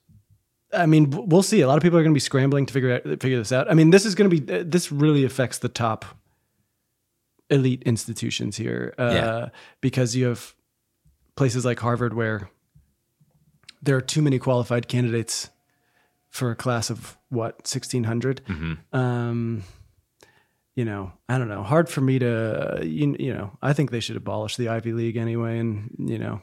[0.72, 1.60] I mean, we'll see.
[1.62, 3.70] A lot of people are going to be scrambling to figure out figure this out.
[3.70, 6.04] I mean, this is going to be this really affects the top
[7.50, 9.48] elite institutions here uh, Yeah.
[9.80, 10.54] because you have
[11.36, 12.50] places like Harvard where
[13.82, 15.48] there are too many qualified candidates
[16.28, 18.42] for a class of what 1600
[18.92, 19.62] um
[20.74, 24.00] you know i don't know hard for me to you, you know i think they
[24.00, 26.42] should abolish the ivy league anyway and you know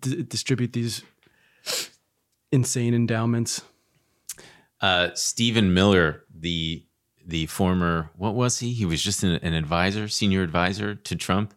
[0.00, 1.02] d- distribute these
[2.52, 3.62] insane endowments
[4.80, 6.84] uh, Stephen Miller, the
[7.26, 8.72] the former what was he?
[8.72, 11.54] He was just an, an advisor, senior advisor to Trump.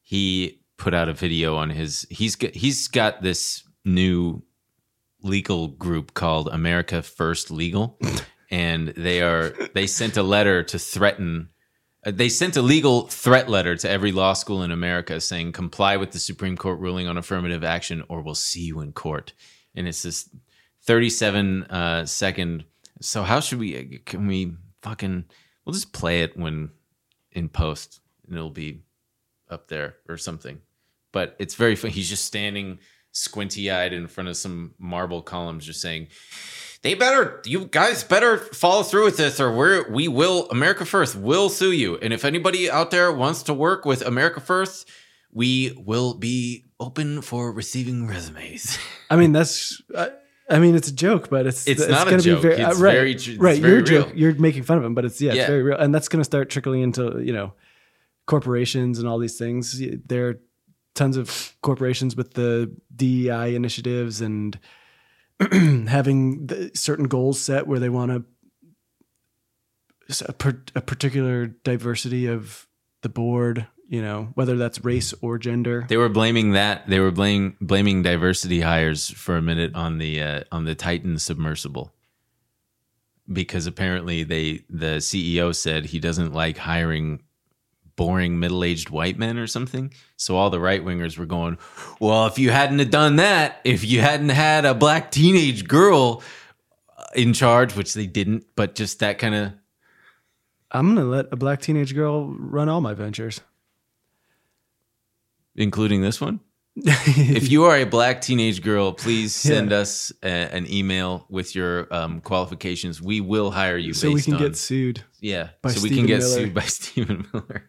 [0.00, 2.06] He put out a video on his.
[2.10, 4.42] He's got he's got this new
[5.22, 7.98] legal group called America First Legal,
[8.50, 11.50] and they are they sent a letter to threaten.
[12.06, 15.98] uh, They sent a legal threat letter to every law school in America saying, comply
[15.98, 19.34] with the Supreme Court ruling on affirmative action or we'll see you in court.
[19.74, 20.28] And it's this
[20.82, 22.64] 37 uh, second.
[23.00, 24.00] So how should we?
[24.04, 25.24] Can we fucking?
[25.64, 26.70] We'll just play it when
[27.30, 28.82] in post, and it'll be
[29.48, 30.60] up there or something.
[31.12, 31.92] But it's very funny.
[31.92, 32.78] He's just standing
[33.12, 36.08] squinty eyed in front of some marble columns, just saying,
[36.82, 41.14] "They better, you guys better follow through with this, or we're we will America First
[41.14, 41.96] will sue you.
[41.98, 44.88] And if anybody out there wants to work with America First,
[45.32, 48.78] we will be open for receiving resumes."
[49.10, 50.10] i mean that's I,
[50.50, 52.42] I mean it's a joke but it's It's not a gonna joke.
[52.42, 54.16] be very, It's uh, right, very it's right very you're joke, real.
[54.18, 55.42] you're making fun of him but it's yeah, Yeah.
[55.42, 57.52] it's very real and that's going to start trickling into you know
[58.26, 60.40] corporations and all these things there are
[60.94, 64.58] tons of corporations with the DEI initiatives and
[65.88, 68.24] having the certain goals set where they want to
[70.28, 72.66] a, per, a particular diversity of
[73.02, 76.86] the board you know whether that's race or gender They were blaming that.
[76.88, 81.18] They were blaming blaming diversity hires for a minute on the uh, on the Titan
[81.18, 81.92] submersible
[83.30, 87.22] because apparently they the CEO said he doesn't like hiring
[87.94, 89.92] boring middle aged white men or something.
[90.16, 91.58] So all the right wingers were going,
[92.00, 96.22] well, if you hadn't have done that, if you hadn't had a black teenage girl
[97.14, 99.52] in charge, which they didn't, but just that kind of
[100.74, 103.42] i'm gonna let a black teenage girl run all my ventures
[105.56, 106.40] including this one.
[106.76, 111.92] if you are a black teenage girl, please send us a, an email with your
[111.94, 113.02] um, qualifications.
[113.02, 113.92] We will hire you.
[113.92, 116.30] so we can on- get sued yeah, so we Stephen can get Miller.
[116.34, 117.68] sued by Stephen Miller.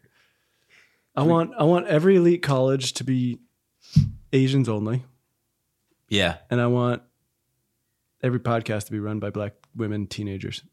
[1.16, 3.40] i want i want every elite college to be
[4.32, 5.04] asians only
[6.10, 7.04] Yeah, and i want
[8.24, 10.64] every podcast to be run by black women teenagers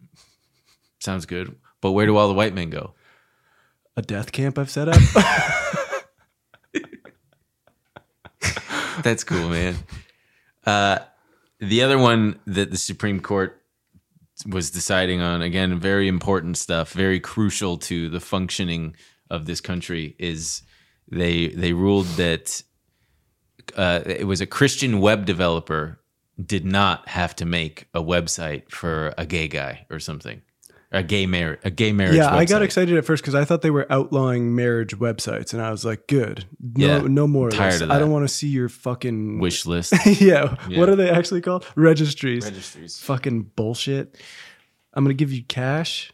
[1.01, 1.57] sounds good.
[1.83, 2.95] But where do all the white men go?
[3.97, 4.97] a death camp i've set up
[9.03, 9.77] That's cool, man.
[10.65, 10.99] Uh,
[11.59, 13.61] the other one that the Supreme Court
[14.47, 18.97] was deciding on, again, very important stuff, very crucial to the functioning
[19.29, 20.63] of this country, is
[21.11, 22.63] they they ruled that
[23.77, 26.01] uh, it was a Christian web developer
[26.45, 30.43] did not have to make a website for a gay guy or something,
[30.93, 32.17] a gay marriage, a gay marriage.
[32.17, 35.63] yeah i got excited at first because i thought they were outlawing marriage websites and
[35.63, 37.81] i was like good no Yeah, no more of tired this.
[37.83, 40.57] of i don't want to see your fucking wish list yeah.
[40.69, 40.79] Yeah.
[40.81, 41.65] What are they actually called?
[41.77, 42.45] Registries.
[42.45, 42.99] registries.
[42.99, 44.19] Fucking bullshit.
[44.93, 46.13] I'm gonna give you cash.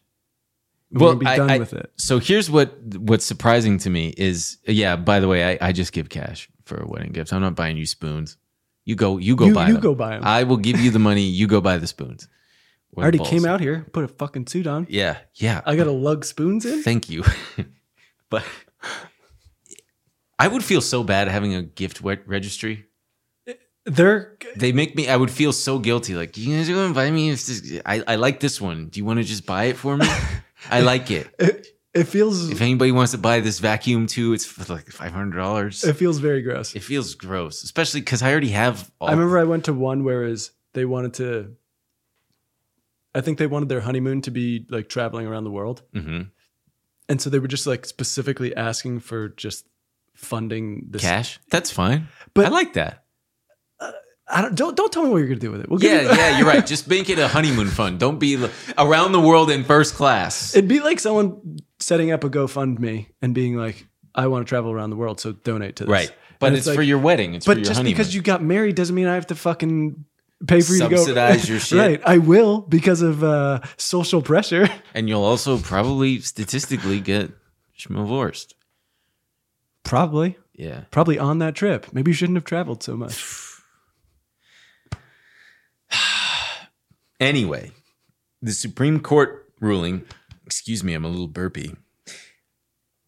[0.91, 1.91] And we're gonna be done I- with it.
[1.97, 4.97] So here's what what's surprising to me is yeah.
[4.97, 7.33] By the way, I, I just give cash for wedding gifts.
[7.33, 8.37] I'm not buying you spoons.
[8.85, 9.17] You go.
[9.19, 9.83] You go You- buy you them.
[9.83, 10.23] go buy 'em.
[10.25, 11.23] I will give you the money.
[11.23, 12.29] You go buy the spoons.
[12.97, 14.87] I already came out here, put a fucking suit on.
[14.89, 15.61] Yeah, yeah.
[15.67, 16.83] I gotta lug spoons in.
[16.83, 17.25] Thank you.
[18.31, 18.45] but
[20.39, 22.87] I would feel so bad having a gift registry.
[23.85, 25.09] They're They make me.
[25.09, 26.15] I would feel so guilty.
[26.15, 27.31] Like you guys to buy me.
[27.31, 28.89] If this, I I like this one.
[28.89, 30.07] Do you want to just buy it for me?
[30.71, 31.29] I like it.
[31.39, 35.13] it, it feels If anybody wants to buy this vacuum too, it's for like five
[35.13, 35.85] hundred dollars.
[35.85, 36.75] it feels very gross.
[36.75, 38.91] It feels gross, especially because I already have.
[39.01, 41.57] All, I remember I went to one whereas they wanted to.
[43.17, 46.31] I think they wanted their honeymoon to be like traveling around the world, Mhm.
[47.09, 49.67] and so they were just like specifically asking for just
[50.15, 51.03] funding this.
[51.03, 51.41] cash.
[51.51, 52.09] That's fine.
[52.35, 53.03] But- I like that.
[54.29, 55.69] I don't, don't don't tell me what you're gonna do with it.
[55.71, 56.67] We'll Yeah, you- yeah, you're right.
[56.75, 58.01] Just make it a honeymoon fund.
[58.01, 58.37] Don't be
[58.77, 60.53] around the world in first class.
[60.57, 64.73] It'd be like someone setting up a GoFundMe and being like, "I want to travel
[64.73, 66.11] around the world, so donate to this." Right.
[66.41, 67.35] But it's, like- for your wedding.
[67.35, 67.93] It's But for your just honeymoon.
[67.93, 70.05] because you got married doesn't mean I have to fucking
[70.47, 71.79] pay for you to go Subsidize your shit.
[71.79, 74.69] right, I will because of uh, social pressure.
[74.95, 77.31] and you'll also probably statistically get
[77.79, 78.55] schmovorst.
[79.83, 80.83] Probably, Yeah.
[80.91, 81.87] probably on that trip.
[81.93, 83.23] Maybe you shouldn't have traveled so much.
[87.19, 87.71] Anyway,
[88.43, 90.05] the Supreme Court ruling,
[90.45, 91.75] excuse me, I'm a little burpy.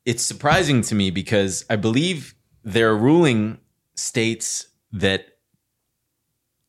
[0.07, 3.59] It's surprising to me because I believe their ruling
[3.95, 5.27] states that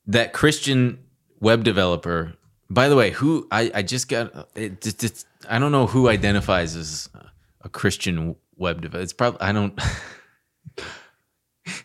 [0.09, 0.99] that Christian
[1.39, 2.33] web developer,
[2.69, 6.09] by the way, who I, I just got, it, it, it's- I don't know who
[6.09, 7.09] identifies as
[7.61, 9.03] a Christian web developer.
[9.03, 9.79] It's probably, I don't,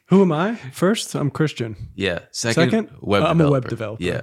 [0.06, 0.56] Who am I?
[0.72, 1.76] First, I'm Christian.
[1.94, 2.20] yeah.
[2.30, 2.90] Second, Second?
[3.00, 4.02] web Uh, I'm a web developer.
[4.02, 4.22] Yeah.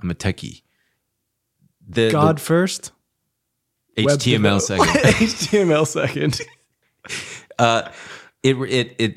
[0.00, 0.62] I'm a techie.
[1.88, 2.92] The, God first.
[3.96, 4.86] the web HTML second.
[4.88, 6.40] HTML second.
[7.58, 7.90] uh,
[8.42, 9.16] it it it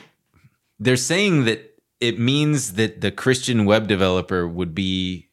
[0.80, 1.73] they're saying that
[2.04, 5.30] it means that the Christian web developer would be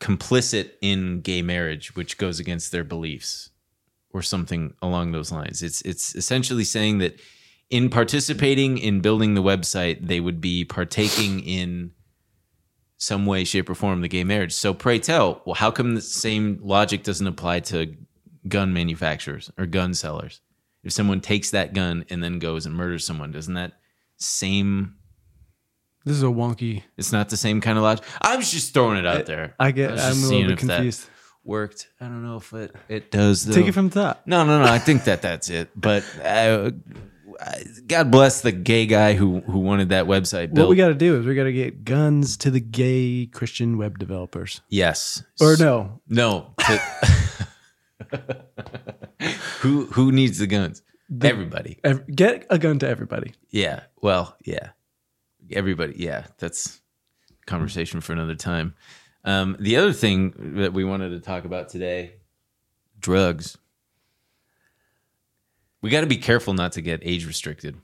[0.00, 3.50] complicit in gay marriage, which goes against their beliefs,
[4.10, 5.60] or something along those lines.
[5.60, 7.20] It's it's essentially saying that
[7.68, 11.90] in participating in building the website, they would be partaking in
[12.96, 14.52] some way, shape, or form the gay marriage.
[14.52, 17.96] So pray tell, well, how come the same logic doesn't apply to
[18.46, 20.40] gun manufacturers or gun sellers?
[20.84, 23.72] If someone takes that gun and then goes and murders someone, doesn't that
[24.16, 24.97] same?
[26.08, 26.82] This is a wonky.
[26.96, 28.04] It's not the same kind of logic.
[28.20, 29.54] I was just throwing it out there.
[29.60, 29.90] I get.
[29.92, 31.06] was I'm a little bit confused.
[31.44, 31.88] Worked.
[32.00, 33.44] I don't know if it it does.
[33.44, 33.54] Though.
[33.54, 34.22] Take it from the top.
[34.26, 34.70] No, no, no.
[34.70, 35.70] I think that that's it.
[35.74, 36.70] But uh,
[37.86, 40.66] God bless the gay guy who who wanted that website built.
[40.66, 43.78] What we got to do is we got to get guns to the gay Christian
[43.78, 44.60] web developers.
[44.68, 46.54] yes Or no, no.
[46.66, 46.82] To-
[49.60, 50.82] who who needs the guns?
[51.22, 51.78] Everybody.
[51.84, 53.32] ev- get a gun to everybody.
[53.50, 53.84] Yeah.
[54.02, 54.70] Well, yeah.
[55.52, 55.94] Everybody.
[55.96, 56.26] Yeah.
[56.38, 56.80] That's
[57.46, 58.74] conversation for another time.
[59.24, 62.12] Um, the other thing that we wanted to talk about today
[63.00, 63.56] drugs.
[65.80, 67.76] We got to be careful not to get age restricted.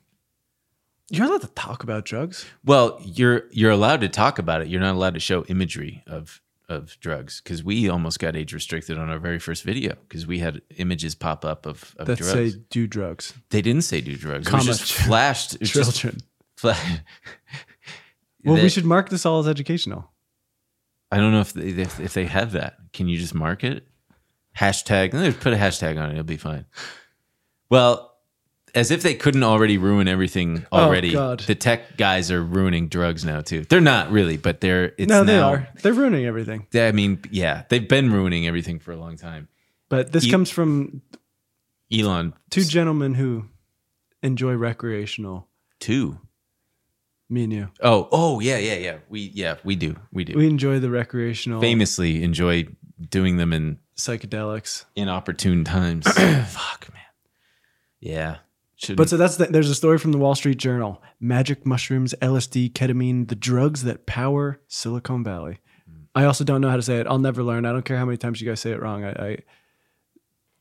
[1.10, 2.46] You're allowed to talk about drugs.
[2.64, 4.68] Well, you're you're allowed to talk about it.
[4.68, 8.98] You're not allowed to show imagery of of drugs because we almost got age restricted
[8.98, 12.32] on our very first video because we had images pop up of, of that drugs.
[12.54, 13.34] say do drugs.
[13.50, 14.48] they didn't say do drugs.
[14.48, 15.60] Comma, it was just flashed.
[15.60, 16.06] Was just
[18.44, 20.10] Well, we should mark this all as educational.
[21.10, 22.76] I don't know if they, if, if they have that.
[22.92, 23.86] Can you just mark it?
[24.58, 25.12] Hashtag.
[25.40, 26.12] Put a hashtag on it.
[26.12, 26.66] It'll be fine.
[27.70, 28.14] Well,
[28.74, 31.12] as if they couldn't already ruin everything Oh, already.
[31.12, 31.40] God.
[31.40, 33.62] The tech guys are ruining drugs now too.
[33.64, 34.92] They're not really, but they're.
[34.98, 35.68] It's no, they now- are.
[35.80, 36.66] They're ruining everything.
[36.74, 39.48] I mean, yeah, they've been ruining everything for a long time.
[39.88, 41.00] But this You- comes from
[41.90, 43.46] Elon two gentlemen who
[44.22, 45.48] enjoy recreational.
[45.80, 46.18] two.
[47.34, 47.68] Me and you.
[47.80, 48.98] Oh, oh yeah, yeah, yeah.
[49.08, 50.34] We yeah, we do, we do.
[50.36, 52.68] We enjoy the recreational Famously enjoy
[53.10, 54.84] doing them in psychedelics.
[54.94, 56.04] inopportune times.
[56.12, 57.02] Fuck, man.
[57.98, 58.36] Yeah.
[58.76, 62.14] Should But so that's the, there's a story from the Wall Street Journal: magic mushrooms,
[62.22, 65.58] LSD, ketamine, the drugs that power Silicon Valley.
[65.88, 66.02] Hmm.
[66.14, 67.08] I also don't know how to say it.
[67.08, 67.66] I'll never learn.
[67.66, 69.02] I don't care how many times you guys say it wrong.
[69.02, 69.38] I, I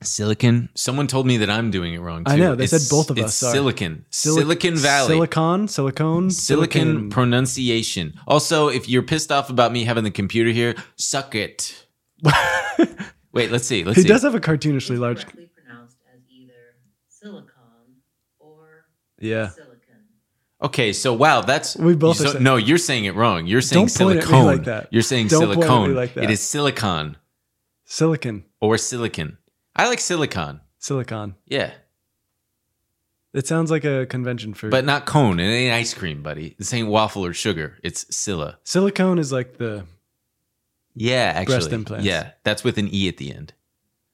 [0.03, 0.69] Silicon.
[0.75, 2.23] Someone told me that I'm doing it wrong.
[2.25, 2.31] Too.
[2.33, 3.51] I know, they It's- said both of it's us are.
[3.53, 4.05] Silicon.
[4.11, 5.07] Sili- Silicon Valley.
[5.15, 7.09] Silicon, silicone, Silicon silicon.
[7.09, 8.13] pronunciation.
[8.27, 11.85] Also, if you're pissed off about me having the computer here, suck it.
[13.33, 13.83] Wait, let's see.
[13.83, 14.07] Let's he see.
[14.07, 15.23] does have a cartoonishly large.
[15.23, 16.53] correctly pronounced as either
[17.09, 18.01] silicon
[18.39, 18.85] or
[19.19, 19.49] Yeah.
[19.49, 19.79] silicon.
[20.61, 22.55] Okay, so wow, that's We both you are so- saying- no.
[22.57, 23.47] You're saying it wrong.
[23.47, 24.45] You're saying Don't point at me silicone.
[24.45, 24.87] like that.
[24.91, 25.95] You're saying Don't point at me silicone.
[25.95, 26.23] like that.
[26.25, 27.17] It is silicon
[27.85, 28.45] Silicon.
[28.61, 29.37] or silicon.
[29.75, 30.61] I like silicon.
[30.79, 31.35] Silicon.
[31.47, 31.71] Yeah,
[33.33, 34.69] It sounds like a convention for.
[34.69, 35.39] but not cone.
[35.39, 36.55] It ain't ice cream, buddy.
[36.59, 37.77] This ain't waffle or sugar.
[37.83, 38.59] It's Scylla.
[38.63, 39.85] silicone is like the
[40.95, 41.55] Yeah, actually.
[41.55, 42.05] Breast implants.
[42.05, 43.53] Yeah, that's with an e at the end.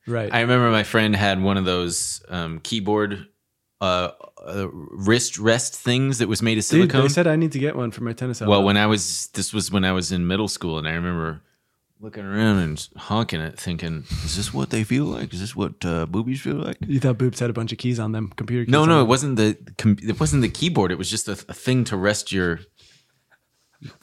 [0.08, 0.34] right.
[0.34, 3.26] I remember my friend had one of those um, keyboard
[3.82, 4.12] uh,
[4.46, 7.02] uh, wrist rest things that was made of Dude, silicone.
[7.04, 8.52] they said I need to get one for my tennis elbow.
[8.52, 11.42] well, when I was this was when I was in middle school, and I remember
[12.02, 15.34] looking around and honking it, thinking, "Is this what they feel like?
[15.34, 18.00] Is this what uh, boobies feel like?" you thought boobs had a bunch of keys
[18.00, 18.72] on them, computer keys.
[18.72, 19.08] No, on no, it them.
[19.08, 20.92] wasn't the com- it wasn't the keyboard.
[20.92, 22.60] It was just a, a thing to rest your.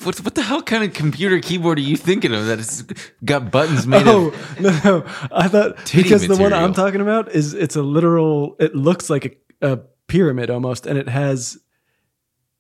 [0.04, 2.82] What what the hell kind of computer keyboard are you thinking of that it's
[3.24, 4.60] got buttons made Oh of?
[4.60, 5.04] no, no!
[5.30, 6.64] I thought Titty because the one material.
[6.64, 8.56] I'm talking about is it's a literal.
[8.58, 9.76] It looks like a, a
[10.08, 11.58] pyramid almost, and it has.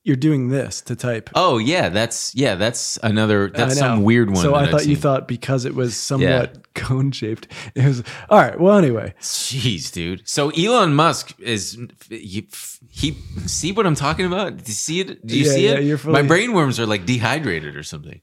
[0.06, 1.30] You're doing this to type.
[1.34, 4.36] Oh yeah, that's yeah, that's another that's some weird one.
[4.40, 8.58] So I thought you thought because it was somewhat cone shaped, it was all right.
[8.60, 10.22] Well, anyway, Jeez, dude.
[10.28, 11.76] So Elon Musk is
[12.08, 12.48] he,
[12.88, 13.12] he
[13.46, 14.58] see what I'm talking about?
[14.58, 15.26] Do you see it?
[15.26, 15.96] Do you Yeah, see yeah, it?
[15.98, 18.20] fully- My brain worms are like dehydrated or something.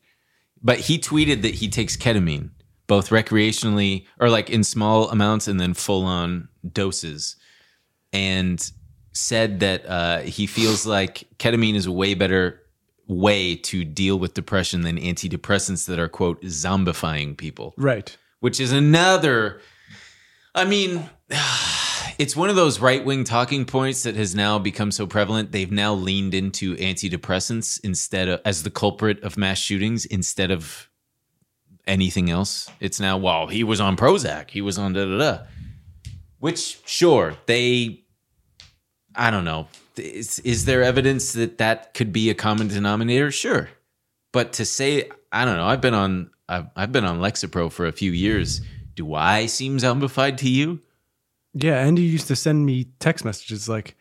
[0.61, 2.51] But he tweeted that he takes ketamine
[2.87, 7.35] both recreationally or like in small amounts and then full on doses,
[8.13, 8.71] and
[9.13, 12.59] said that uh, he feels like ketamine is a way better
[13.07, 18.17] way to deal with depression than antidepressants that are quote zombifying people right.
[18.39, 19.61] which is another.
[20.55, 21.09] I mean,
[22.17, 25.51] it's one of those right wing talking points that has now become so prevalent.
[25.51, 30.89] They've now leaned into antidepressants instead of as the culprit of mass shootings instead of
[31.87, 32.69] anything else.
[32.79, 35.43] It's now, well, he was on Prozac, he was on da da da.
[36.39, 38.02] Which, sure, they.
[39.15, 39.67] I don't know.
[39.95, 43.31] Is, is there evidence that that could be a common denominator?
[43.31, 43.69] Sure,
[44.31, 45.65] but to say I don't know.
[45.65, 48.61] I've been on I've, I've been on Lexapro for a few years.
[48.95, 50.81] Do I seem zombified to you?
[51.53, 53.95] Yeah, Andy used to send me text messages like,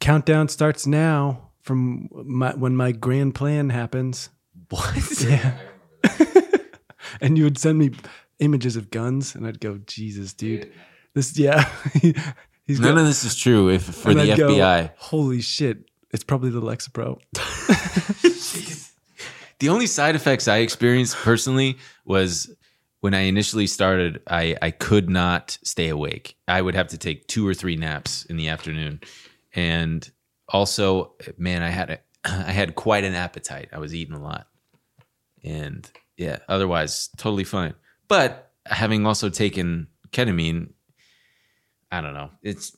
[0.00, 4.30] "Countdown starts now from my, when my grand plan happens."
[4.70, 4.94] What?
[5.28, 5.58] Yeah.
[7.20, 7.90] and you would send me
[8.38, 10.72] images of guns, and I'd go, "Jesus, dude,
[11.14, 11.68] this yeah."
[12.68, 13.70] He's None got- of this is true.
[13.70, 15.88] If for the I'd go, FBI, Holy shit!
[16.10, 17.18] It's probably the Lexapro.
[19.58, 22.54] the only side effects I experienced personally was
[23.00, 24.20] when I initially started.
[24.28, 26.36] I I could not stay awake.
[26.46, 29.00] I would have to take two or three naps in the afternoon,
[29.54, 30.08] and
[30.48, 33.68] also, man, I had a I had quite an appetite.
[33.72, 34.46] I was eating a lot,
[35.42, 37.72] and yeah, otherwise totally fine.
[38.08, 40.70] But having also taken ketamine,
[41.90, 42.30] I don't know.
[42.42, 42.76] It's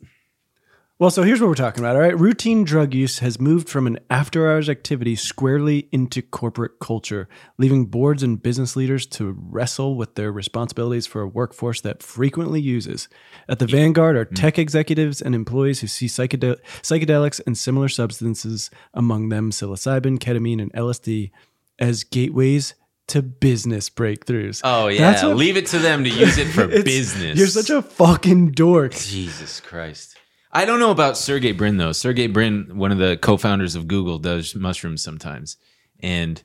[0.99, 1.96] Well, so here's what we're talking about.
[1.96, 2.18] All right.
[2.18, 7.87] Routine drug use has moved from an after hours activity squarely into corporate culture, leaving
[7.87, 13.09] boards and business leaders to wrestle with their responsibilities for a workforce that frequently uses.
[13.49, 14.35] At the vanguard are mm.
[14.35, 20.61] tech executives and employees who see psychedel- psychedelics and similar substances, among them psilocybin, ketamine,
[20.61, 21.31] and LSD,
[21.79, 22.75] as gateways
[23.11, 24.61] to business breakthroughs.
[24.64, 27.38] oh That's yeah, what- leave it to them to use it for business.
[27.38, 28.92] You're such a fucking dork.
[28.94, 30.16] Jesus Christ.
[30.53, 31.92] I don't know about Sergey Brin though.
[31.92, 35.57] Sergey Brin, one of the co-founders of Google, does mushrooms sometimes,
[36.01, 36.42] and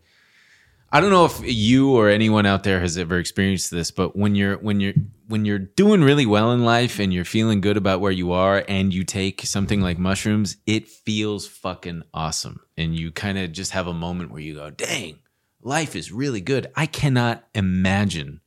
[0.91, 4.35] I don't know if you or anyone out there has ever experienced this, but when
[4.35, 4.93] you're when you're
[5.27, 8.63] when you're doing really well in life and you're feeling good about where you are,
[8.69, 13.71] and you take something like mushrooms, it feels fucking awesome, and you kind of just
[13.71, 15.17] have a moment where you go, "Dang,
[15.65, 18.39] life is really good." I cannot imagine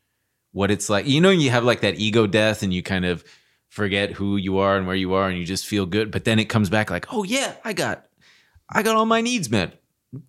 [0.52, 1.06] what it's like.
[1.06, 3.24] You know, you have like that ego death and you kind of
[3.68, 6.10] forget who you are and where you are and you just feel good.
[6.10, 8.06] But then it comes back like, oh yeah, I got
[8.70, 9.80] I got all my needs met.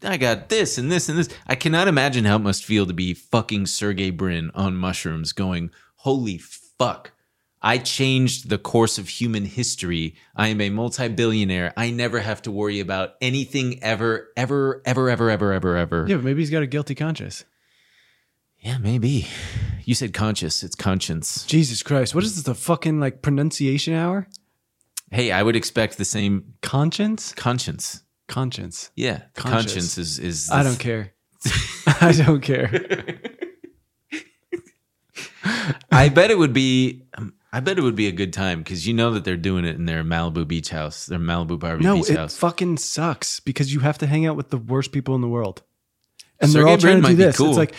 [0.03, 1.29] I got this and this and this.
[1.47, 5.71] I cannot imagine how it must feel to be fucking Sergey Brin on mushrooms going,
[5.95, 7.13] holy fuck.
[7.61, 10.15] I changed the course of human history.
[10.35, 11.73] I am a multi-billionaire.
[11.75, 16.05] I never have to worry about anything ever, ever, ever, ever, ever, ever, ever.
[16.07, 17.43] Yeah, but maybe he's got a guilty conscience.
[18.59, 19.27] Yeah, maybe.
[19.83, 20.63] You said conscious.
[20.63, 21.45] It's conscience.
[21.45, 22.15] Jesus Christ.
[22.15, 24.27] What is this, the fucking like pronunciation hour?
[25.11, 27.33] Hey, I would expect the same Conscience?
[27.33, 28.03] conscience.
[28.27, 28.91] Conscience.
[28.95, 29.73] Yeah, Conscious.
[29.73, 30.49] conscience is is.
[30.51, 31.13] I don't care.
[31.87, 33.19] I don't care.
[35.91, 37.03] I bet it would be.
[37.17, 39.65] um, I bet it would be a good time because you know that they're doing
[39.65, 42.37] it in their Malibu beach house, their Malibu Barbie No, beach it house.
[42.37, 45.63] fucking sucks because you have to hang out with the worst people in the world.
[46.39, 47.37] And Sergey they're all Brin trying to do this.
[47.37, 47.47] cool.
[47.49, 47.73] It's like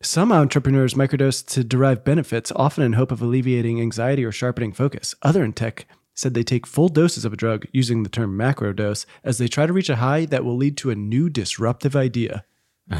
[0.00, 5.14] some entrepreneurs microdose to derive benefits, often in hope of alleviating anxiety or sharpening focus.
[5.22, 8.72] Other in tech said they take full doses of a drug using the term macro
[8.72, 11.96] dose as they try to reach a high that will lead to a new disruptive
[11.96, 12.44] idea.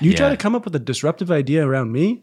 [0.00, 2.22] You try to come up with a disruptive idea around me?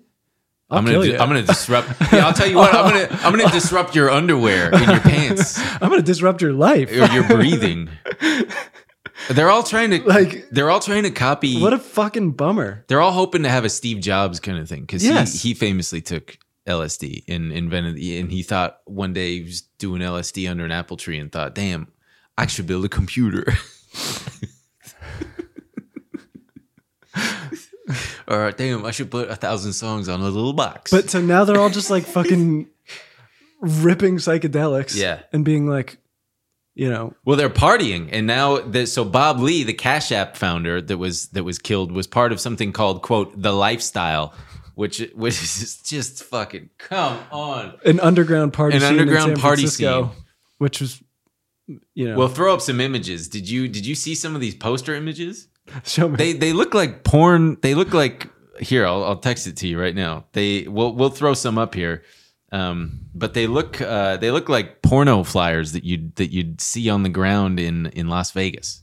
[0.70, 1.89] I'll am gonna I'm gonna disrupt.
[2.11, 2.74] Yeah, I'll tell you what.
[2.74, 6.89] I'm gonna I'm gonna disrupt your underwear in your pants I'm gonna disrupt your life.
[6.91, 7.89] or your breathing.
[9.30, 11.61] They're all trying to Like- They're all trying to copy.
[11.61, 12.84] what a fucking bummer.
[12.88, 15.41] they're all hoping to have a Steve Jobs kind of thing because Yes.
[15.41, 16.38] he, he famously took
[16.68, 20.97] LSD and invented and he thought one day he was doing LSD under an apple
[20.97, 21.88] tree and thought, damn,
[22.38, 23.45] I should build a computer.
[28.27, 30.91] or damn, I should put a thousand songs on a little box.
[30.91, 32.67] But so now they're all just like fucking
[33.61, 34.95] ripping psychedelics.
[34.95, 35.21] Yeah.
[35.33, 35.97] And being like,
[36.73, 40.81] you know, Well, they're partying, and now the, so Bob Lee, the Cash App founder
[40.81, 44.33] that was that was killed, was part of something called "quote the lifestyle,"
[44.75, 47.75] which which is just fucking come on.
[47.86, 50.23] an underground party An scene in underground San party Francisco, scene.
[50.57, 51.01] which was,
[51.93, 53.29] you know, We'll throw up some images.
[53.29, 55.47] Did you did you see some of these poster images?
[55.86, 56.16] show me.
[56.18, 57.57] They they look like porn.
[57.61, 58.86] They look like here.
[58.86, 60.26] I'll, I'll text it to you right now.
[60.34, 62.03] They we'll we'll throw some up here.
[62.51, 66.89] Um, but they look uh, they look like porno flyers that you that you'd see
[66.89, 68.82] on the ground in in Las Vegas.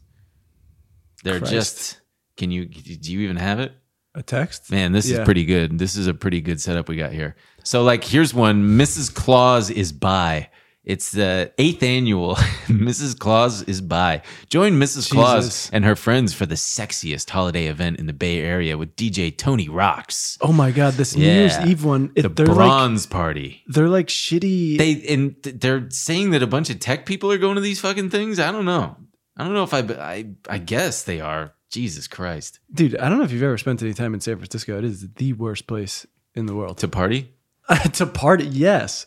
[1.24, 1.52] They're Christ.
[1.52, 1.98] just.
[2.36, 3.72] Can you do you even have it?
[4.14, 4.70] a text?
[4.70, 5.18] Man, this Yeah.
[5.20, 5.78] is pretty good.
[5.78, 7.34] This is a pretty good setup we got here.
[7.64, 9.14] So, like, here's one Mrs.
[9.14, 10.50] Claus is by.
[10.84, 12.34] It's the eighth annual
[12.66, 13.16] Mrs.
[13.16, 14.22] Claus is by.
[14.48, 15.10] Join Mrs.
[15.12, 19.36] Claus and her friends for the sexiest holiday event in the Bay Area with DJ
[19.36, 20.38] Tony Rocks.
[20.40, 22.10] Oh my god, this New Year's Eve one.
[22.16, 23.62] It, The they're like Bronze Party.
[23.68, 24.76] they're like shitty.
[24.76, 28.10] They and they're saying that a bunch of tech people are going to these fucking
[28.10, 28.40] things.
[28.40, 28.96] I don't know.
[29.36, 31.54] I don't know if I I I guess they are.
[31.70, 32.58] Jesus Christ.
[32.74, 34.76] dude, I don't know if you've ever spent any time in San Francisco.
[34.78, 37.32] It is the worst place in the world To party?
[37.94, 38.44] to party.
[38.46, 39.06] Yes.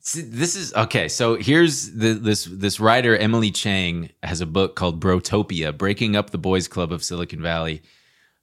[0.00, 1.08] See, this is okay.
[1.08, 6.30] So here's the, this this writer Emily Chang has a book called Brotopia: Breaking Up
[6.30, 7.82] the Boys Club of Silicon Valley.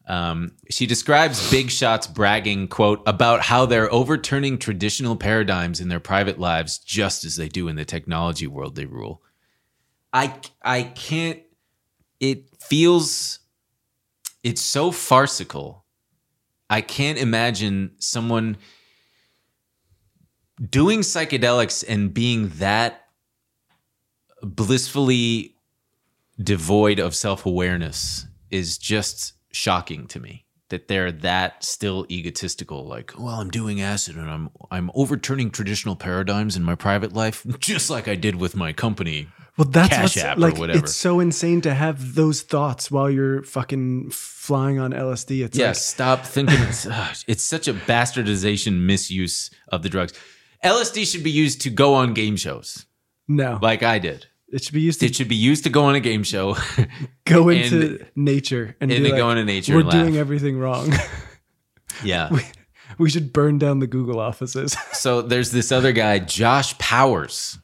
[0.07, 5.99] Um, she describes big shots bragging, quote, about how they're overturning traditional paradigms in their
[5.99, 9.23] private lives just as they do in the technology world they rule.
[10.13, 10.33] I
[10.63, 11.41] I can't.
[12.19, 13.39] It feels.
[14.43, 15.85] It's so farcical.
[16.69, 18.57] I can't imagine someone
[20.69, 23.05] doing psychedelics and being that
[24.41, 25.55] blissfully
[26.41, 33.35] devoid of self-awareness is just shocking to me that they're that still egotistical like well
[33.39, 38.07] i'm doing acid and i'm i'm overturning traditional paradigms in my private life just like
[38.07, 39.27] i did with my company
[39.57, 40.57] Well, that's Cash what's, App or like.
[40.57, 40.79] whatever.
[40.79, 45.45] It's so insane to have those thoughts while you're fucking flying on LSD.
[45.45, 50.11] It's yeah like, stop thinking it's, ugh, it's such a bastardization misuse of the drugs
[50.63, 52.85] lsd should be used to go on game shows
[53.27, 55.85] no, like i did it should be used to it should be used to go
[55.85, 56.55] on a game show
[57.25, 60.03] go and- into nature and, and be to go like, into nature We're and laugh.
[60.03, 60.93] doing everything wrong.
[62.03, 62.29] yeah
[62.97, 64.75] we should burn down the Google offices.
[64.93, 67.59] So there's this other guy, Josh Powers,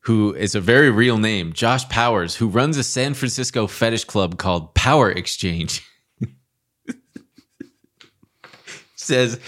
[0.00, 4.36] who is a very real name, Josh Powers, who runs a San Francisco fetish club
[4.36, 5.86] called Power Exchange.
[8.96, 9.40] says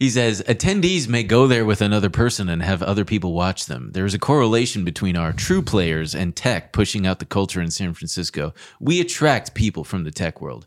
[0.00, 3.90] he says attendees may go there with another person and have other people watch them.
[3.92, 7.70] There is a correlation between our true players and tech pushing out the culture in
[7.70, 8.54] San Francisco.
[8.80, 10.66] We attract people from the tech world.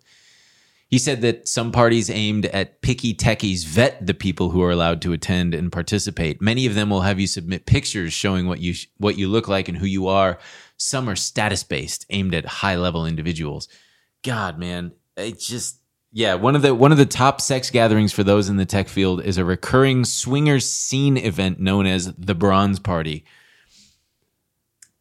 [0.88, 5.02] He said that some parties aimed at picky techies vet the people who are allowed
[5.02, 6.40] to attend and participate.
[6.40, 9.68] Many of them will have you submit pictures showing what you what you look like
[9.68, 10.38] and who you are.
[10.78, 13.68] Some are status based, aimed at high level individuals.
[14.24, 15.80] God, man, it just
[16.14, 16.36] yeah.
[16.36, 19.24] One of the one of the top sex gatherings for those in the tech field
[19.24, 23.26] is a recurring swingers scene event known as the Bronze Party.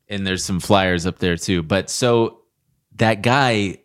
[0.09, 1.63] And there's some flyers up there too.
[1.63, 2.41] But so
[2.97, 3.79] that guy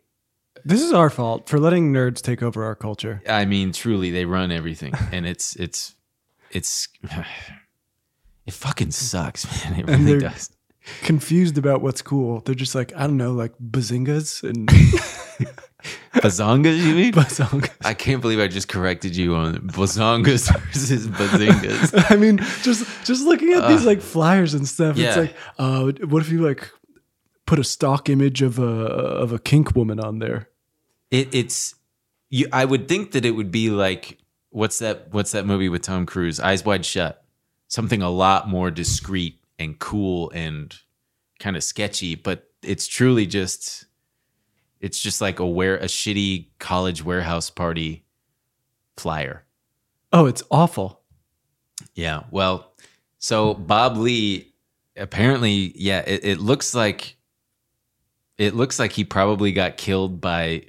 [0.68, 3.22] this is our fault for letting nerds take over our culture.
[3.28, 5.96] I mean, truly, they run everything, and it's it's
[6.52, 6.88] it's
[8.46, 9.80] it fucking sucks, man.
[9.80, 10.50] It really does.
[11.02, 12.42] Confused about what's cool.
[12.42, 14.70] They're just like, I don't know, like bazingas and
[16.14, 17.14] Bazongas, you mean?
[17.14, 17.86] bazongas.
[17.86, 22.12] I can't believe I just corrected you on bazongas versus bazingas.
[22.12, 25.08] I mean, just just looking at these like flyers and stuff, yeah.
[25.08, 26.70] it's like, uh, what if you like
[27.46, 30.50] put a stock image of a of a kink woman on there?
[31.12, 31.76] It, it's
[32.30, 32.48] you.
[32.52, 34.18] I would think that it would be like
[34.50, 35.10] what's that?
[35.12, 36.40] What's that movie with Tom Cruise?
[36.40, 37.24] Eyes Wide Shut.
[37.68, 40.76] Something a lot more discreet and cool and
[41.40, 43.86] kind of sketchy, but it's truly just.
[44.80, 48.06] It's just like a where a shitty college warehouse party
[48.96, 49.44] flyer.
[50.14, 51.02] Oh, it's awful.
[51.96, 52.24] Yeah.
[52.30, 52.74] Well,
[53.18, 54.54] so Bob Lee
[54.96, 57.18] apparently, yeah, it, it looks like
[58.38, 60.66] it looks like he probably got killed by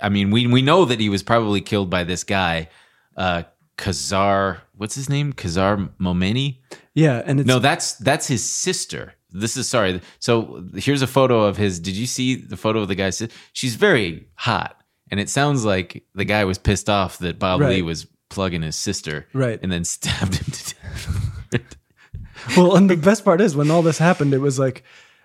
[0.00, 2.68] I mean, we we know that he was probably killed by this guy,
[3.16, 3.44] uh,
[3.78, 4.58] Khazar.
[4.76, 5.32] What's his name?
[5.32, 6.58] Khazar Momeni.
[6.94, 9.14] Yeah, and it's No, that's that's his sister.
[9.32, 10.00] This is sorry.
[10.20, 11.80] So here's a photo of his.
[11.80, 13.10] Did you see the photo of the guy?
[13.52, 14.80] She's very hot,
[15.10, 17.70] and it sounds like the guy was pissed off that Bob Right.
[17.76, 19.58] Lee was plugging his sister, Right.
[19.62, 22.56] and then stabbed him to death.
[22.56, 24.84] well, and the best part is when all this happened, it was like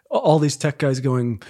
[0.09, 1.41] all these tech guys going,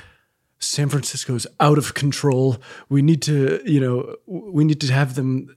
[0.60, 2.58] San Francisco's out of control.
[2.90, 5.56] We need to, you know, we need to have them,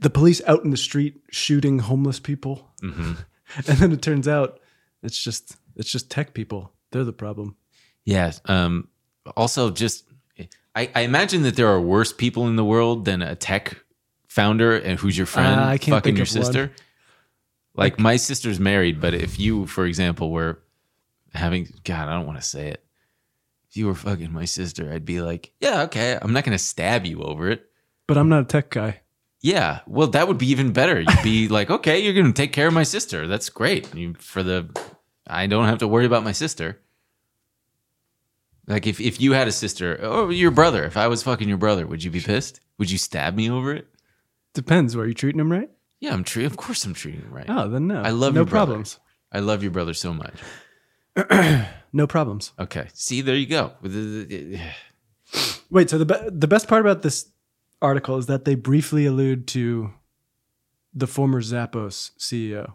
[0.00, 2.68] the police out in the street shooting homeless people.
[2.82, 3.12] Mm-hmm.
[3.68, 4.60] And then it turns out
[5.02, 6.72] it's just it's just tech people.
[6.90, 7.56] They're the problem.
[8.04, 8.32] Yeah.
[8.46, 8.88] Um,
[9.36, 10.04] also, just
[10.74, 13.82] I, I imagine that there are worse people in the world than a tech
[14.28, 16.26] founder and who's your friend Uh, I can't fucking your one.
[16.26, 16.72] sister.
[17.74, 20.60] Like my sister's married, but if you, for example, were
[21.34, 22.84] having God, I don't want to say it.
[23.68, 27.06] If you were fucking my sister, I'd be like, yeah, okay, I'm not gonna stab
[27.06, 27.66] you over it.
[28.06, 29.00] But I'm not a tech guy.
[29.42, 31.00] Yeah, well, that would be even better.
[31.00, 33.26] You'd be like, okay, you're gonna take care of my sister.
[33.26, 33.94] That's great.
[33.94, 34.68] You, for the,
[35.26, 36.78] I don't have to worry about my sister.
[38.66, 41.58] Like if if you had a sister or your brother, if I was fucking your
[41.58, 42.60] brother, would you be pissed?
[42.78, 43.88] Would you stab me over it?
[44.54, 44.94] Depends.
[44.94, 45.70] Are you treating him right?
[46.00, 46.50] Yeah, I'm treating.
[46.50, 47.46] Of course, I'm treating him right.
[47.48, 48.00] Oh, then no.
[48.02, 48.66] I love no your brother.
[48.72, 49.00] problems.
[49.32, 50.34] I love your brother so much.
[51.92, 52.52] No problems.
[52.56, 53.72] Okay, see, there you go.
[55.70, 57.26] Wait, so the be- the best part about this
[57.82, 59.92] article is that they briefly allude to
[60.92, 62.74] the former Zappos CEO.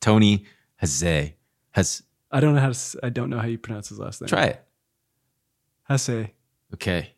[0.00, 0.44] Tony
[0.76, 1.32] Haze
[1.72, 4.28] has I don't know how to I don't know how you pronounce his last name.
[4.28, 4.64] try it.
[5.88, 6.28] Hase.
[6.74, 7.12] Okay,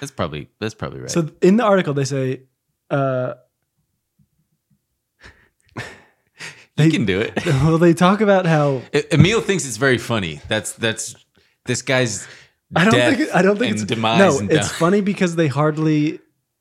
[0.00, 1.10] that's probably that's probably right.
[1.10, 2.42] So in the article they say
[2.90, 3.34] uh
[6.76, 7.34] you can do it.
[7.46, 10.40] well they talk about how Emil thinks it's very funny.
[10.48, 11.16] That's that's
[11.64, 12.26] this guy's.
[12.76, 14.18] I don't think I don't think it's demise.
[14.18, 16.20] No, it's funny because they hardly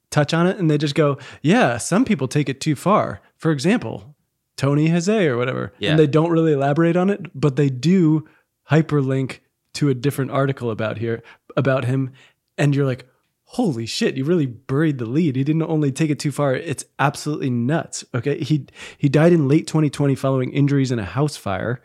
[0.09, 3.51] touch on it and they just go, "Yeah, some people take it too far." For
[3.51, 4.15] example,
[4.55, 5.73] Tony Hase or whatever.
[5.79, 5.91] Yeah.
[5.91, 8.27] And they don't really elaborate on it, but they do
[8.69, 9.39] hyperlink
[9.73, 11.21] to a different article about here
[11.55, 12.11] about him
[12.57, 13.07] and you're like,
[13.43, 15.35] "Holy shit, you really buried the lead.
[15.35, 16.55] He didn't only take it too far.
[16.55, 18.39] It's absolutely nuts." Okay?
[18.39, 18.65] He
[18.97, 21.81] he died in late 2020 following injuries in a house fire.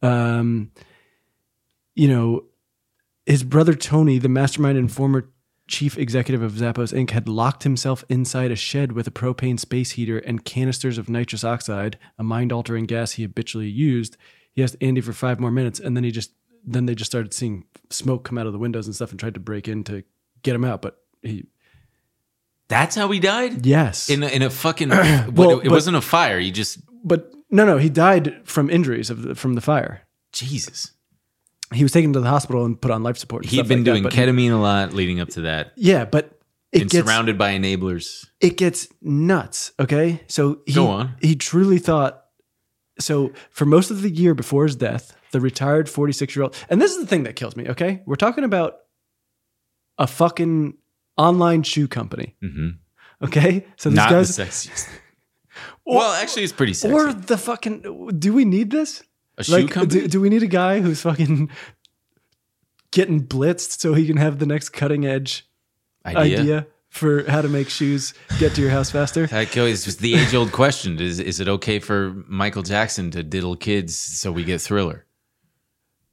[0.00, 0.70] Um
[1.96, 2.44] you know,
[3.26, 5.30] his brother Tony, the mastermind and former
[5.66, 9.92] chief executive of Zappos Inc., had locked himself inside a shed with a propane space
[9.92, 14.16] heater and canisters of nitrous oxide, a mind altering gas he habitually used.
[14.52, 16.32] He asked Andy for five more minutes, and then he just
[16.66, 19.34] then they just started seeing smoke come out of the windows and stuff and tried
[19.34, 20.02] to break in to
[20.42, 20.80] get him out.
[20.82, 21.46] But he
[22.68, 23.66] That's how he died.
[23.66, 24.08] yes.
[24.08, 24.88] In a, in a fucking.
[25.32, 26.38] Well, it but- wasn't a fire.
[26.40, 30.02] He just but no, no, he died from injuries of the, from the fire.
[30.32, 30.92] Jesus.
[31.72, 33.44] He was taken to the hospital and put on life support.
[33.44, 35.72] and He'd stuff been like that, doing but- ketamine a lot leading up to that,
[35.76, 36.38] Yeah, but
[36.72, 38.26] it and gets surrounded by enablers.
[38.40, 39.72] it gets nuts.
[39.80, 41.14] Okay, so he, Go on.
[41.20, 42.20] He truly thought.
[43.00, 46.80] So for most of the year before his death, the retired 46 year old, and
[46.80, 47.68] this is the thing that kills me.
[47.68, 48.76] Okay, we're talking about
[49.98, 50.74] a fucking
[51.16, 52.36] online shoe company.
[52.40, 52.70] hmm
[53.22, 54.88] Okay, so these Not guys, the sexiest.
[55.86, 56.92] well, actually, it's pretty sexy.
[56.94, 58.10] or the fucking.
[58.18, 59.02] Do we need this?
[59.36, 60.02] A shoe company.
[60.02, 61.50] Do, do we need a guy who's fucking
[62.90, 65.46] getting blitzed so he can have the next cutting edge
[66.06, 66.40] idea.
[66.40, 69.26] idea for how to make shoes get to your house faster?
[69.34, 73.56] That it's the age old question: Is is it okay for Michael Jackson to diddle
[73.56, 75.04] kids so we get Thriller?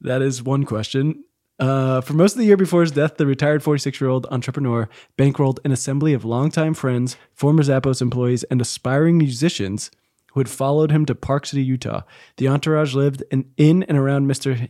[0.01, 1.23] That is one question.
[1.59, 4.89] Uh, for most of the year before his death, the retired 46 year old entrepreneur
[5.15, 9.91] bankrolled an assembly of longtime friends, former Zappos employees, and aspiring musicians
[10.31, 12.01] who had followed him to Park City, Utah.
[12.37, 14.69] The entourage lived in, in and around Mr.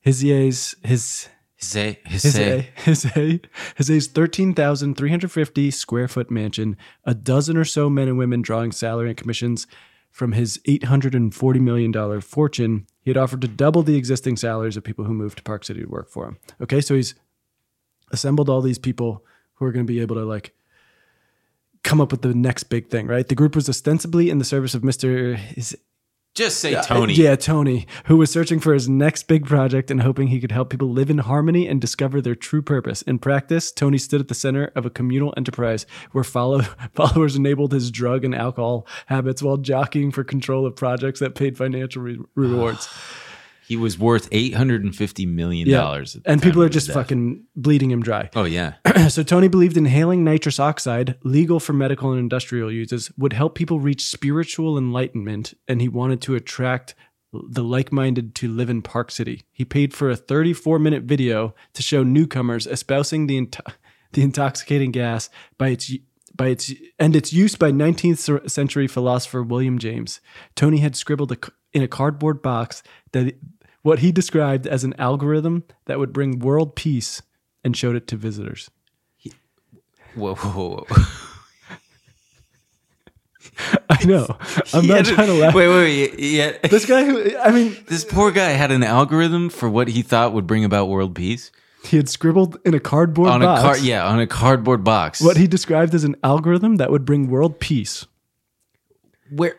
[0.00, 8.18] Hizier's, his, say, his, his 13,350 square foot mansion, a dozen or so men and
[8.18, 9.66] women drawing salary and commissions
[10.10, 12.86] from his $840 million fortune.
[13.02, 15.80] He had offered to double the existing salaries of people who moved to Park City
[15.80, 16.38] to work for him.
[16.60, 17.14] Okay, so he's
[18.12, 19.24] assembled all these people
[19.54, 20.54] who are going to be able to like
[21.84, 23.28] come up with the next big thing, right?
[23.28, 25.38] The group was ostensibly in the service of Mr.
[25.56, 25.76] Is,
[26.34, 27.14] just say Tony.
[27.14, 30.68] yeah, Tony, who was searching for his next big project and hoping he could help
[30.68, 33.02] people live in harmony and discover their true purpose.
[33.02, 36.62] In practice, Tony stood at the center of a communal enterprise where follow,
[36.92, 41.56] followers enabled his drug and alcohol habits while jockeying for control of projects that paid
[41.56, 42.88] financial re- rewards.
[43.66, 46.16] He was worth eight hundred and fifty million dollars.
[46.24, 48.30] and people are just fucking bleeding him dry.
[48.34, 48.74] Oh yeah,
[49.08, 53.80] so Tony believed inhaling nitrous oxide, legal for medical and industrial uses, would help people
[53.80, 56.94] reach spiritual enlightenment, and he wanted to attract
[57.32, 59.42] the like-minded to live in Park City.
[59.50, 63.62] He paid for a 34-minute video to show newcomers espousing the into-
[64.12, 65.92] the intoxicating gas by its
[66.36, 70.20] by its and its use by 19th century philosopher William James.
[70.54, 71.36] Tony had scribbled a
[71.74, 73.34] in a cardboard box that
[73.82, 77.20] what he described as an algorithm that would bring world peace
[77.62, 78.70] and showed it to visitors.
[80.14, 81.06] Whoa, whoa, whoa.
[83.90, 84.26] I know.
[84.72, 85.54] I'm not trying to laugh.
[85.54, 86.18] Wait, wait, wait.
[86.18, 86.56] Yeah.
[86.68, 90.32] This guy who I mean, This poor guy had an algorithm for what he thought
[90.32, 91.50] would bring about world peace
[91.86, 93.78] he had scribbled in a cardboard on box a car.
[93.78, 95.20] Yeah, on a cardboard box.
[95.20, 98.06] what he described as an algorithm that would bring world peace.
[99.30, 99.56] Where?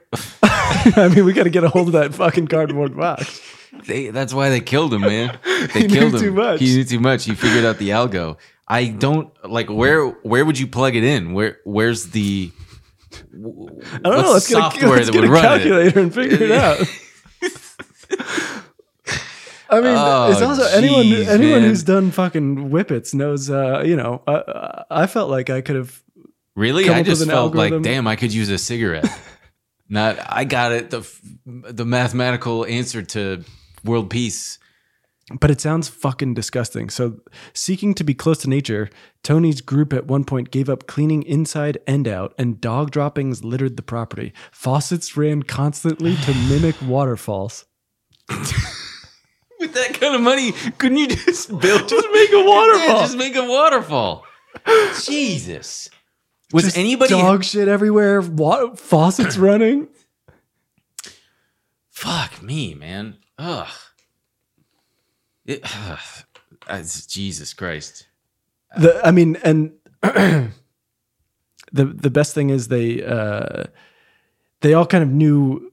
[0.97, 3.41] I mean, we got to get a hold of that fucking cardboard box.
[3.85, 5.37] They, that's why they killed him, man.
[5.43, 6.19] They He knew killed him.
[6.21, 6.59] too much.
[6.59, 7.25] He knew too much.
[7.25, 8.37] He figured out the algo.
[8.67, 10.07] I don't like where.
[10.07, 11.33] Where would you plug it in?
[11.33, 11.59] Where?
[11.65, 12.51] Where's the?
[13.13, 14.31] I don't know.
[14.33, 15.47] Let's get a, let's get a run it?
[15.47, 16.79] calculator and figure it out.
[19.67, 21.63] I mean, Oh, it's also anyone anyone man.
[21.63, 23.49] who's done fucking whippets knows.
[23.49, 26.01] Uh, you know, I, I felt like I could have.
[26.55, 26.87] Really?
[26.89, 27.77] I just felt algorithm.
[27.77, 29.05] like, damn, I could use a cigarette.
[29.87, 30.89] Not, I got it.
[30.89, 31.07] The
[31.45, 33.43] the mathematical answer to
[33.83, 34.57] world peace.
[35.39, 36.89] But it sounds fucking disgusting.
[36.91, 37.19] So,
[37.53, 38.89] seeking to be close to nature,
[39.23, 43.75] Tony's group at one point gave up cleaning inside and out, and dog droppings littered
[43.75, 44.33] the property.
[44.51, 47.65] Faucets ran constantly to mimic waterfalls.
[49.59, 51.89] With that kind of money, couldn't you just build?
[51.89, 52.87] Just make a waterfall.
[52.87, 54.25] Yeah, just make a waterfall.
[55.03, 55.89] Jesus.
[56.53, 58.21] Was Just anybody dog shit everywhere?
[58.21, 59.87] Wa- faucets running.
[61.89, 63.17] Fuck me, man.
[63.37, 63.67] Ugh.
[65.45, 65.99] It, ugh.
[67.07, 68.07] Jesus Christ.
[68.77, 70.51] The I mean, and the
[71.71, 73.65] the best thing is they uh,
[74.61, 75.71] they all kind of knew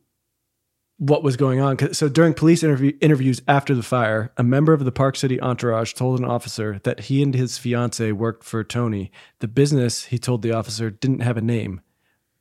[1.03, 1.93] what was going on.
[1.93, 5.95] So during police interview, interviews after the fire, a member of the Park City entourage
[5.95, 9.11] told an officer that he and his fiance worked for Tony.
[9.41, 11.81] The business, he told the officer, didn't have a name.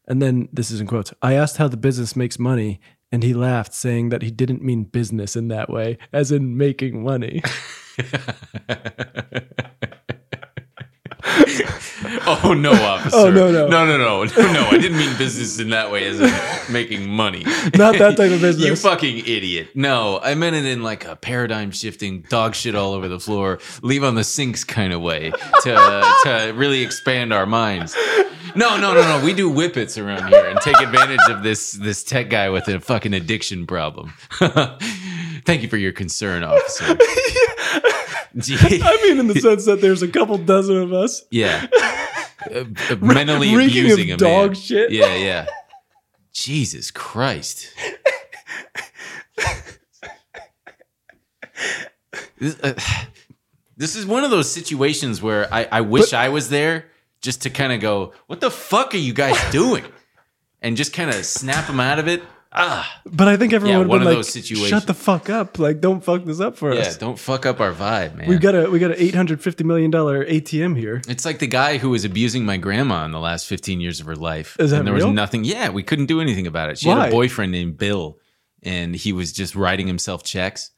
[0.07, 1.11] And then this is in quotes.
[1.23, 2.79] I asked how the business makes money,
[3.11, 7.03] and he laughed, saying that he didn't mean business in that way, as in making
[7.03, 7.41] money.
[12.25, 13.15] Oh no, officer.
[13.15, 13.67] Oh, no, no.
[13.67, 14.67] no, no, no, no, no.
[14.69, 17.43] I didn't mean business in that way, as in making money.
[17.75, 18.65] Not that type of business.
[18.65, 19.69] you fucking idiot.
[19.75, 23.59] No, I meant it in like a paradigm shifting, dog shit all over the floor,
[23.81, 27.95] leave on the sinks kind of way to to really expand our minds.
[28.55, 29.23] No, no, no, no.
[29.23, 32.79] We do whippets around here and take advantage of this this tech guy with a
[32.79, 34.13] fucking addiction problem.
[35.45, 36.95] Thank you for your concern, officer.
[36.95, 37.37] Gee.
[38.41, 41.23] I mean, in the sense that there's a couple dozen of us.
[41.31, 41.67] Yeah.
[42.43, 44.47] Uh, uh, mentally reeking abusing of a man.
[44.47, 44.89] dog shit.
[44.89, 45.45] Yeah, yeah.
[46.33, 47.71] Jesus Christ.
[52.39, 52.73] this, uh,
[53.77, 56.85] this is one of those situations where I, I wish I was there
[57.21, 59.85] just to kind of go, what the fuck are you guys doing?
[60.63, 62.23] And just kind of snap them out of it.
[62.53, 64.67] Ah, But I think everyone Yeah, would one have of been like, those situations.
[64.69, 65.57] "Shut the fuck up!
[65.57, 66.97] Like, don't fuck this up for yeah, us.
[66.97, 68.27] don't fuck up our vibe, man.
[68.27, 71.01] We got a we got an eight hundred fifty million dollar ATM here.
[71.07, 74.05] It's like the guy who was abusing my grandma in the last 15 years of
[74.05, 74.57] her life.
[74.59, 75.07] Is that and there real?
[75.07, 75.45] was nothing.
[75.45, 76.77] Yeah, we couldn't do anything about it.
[76.77, 77.07] She had Why?
[77.07, 78.19] a boyfriend named Bill,
[78.63, 80.71] and he was just writing himself checks.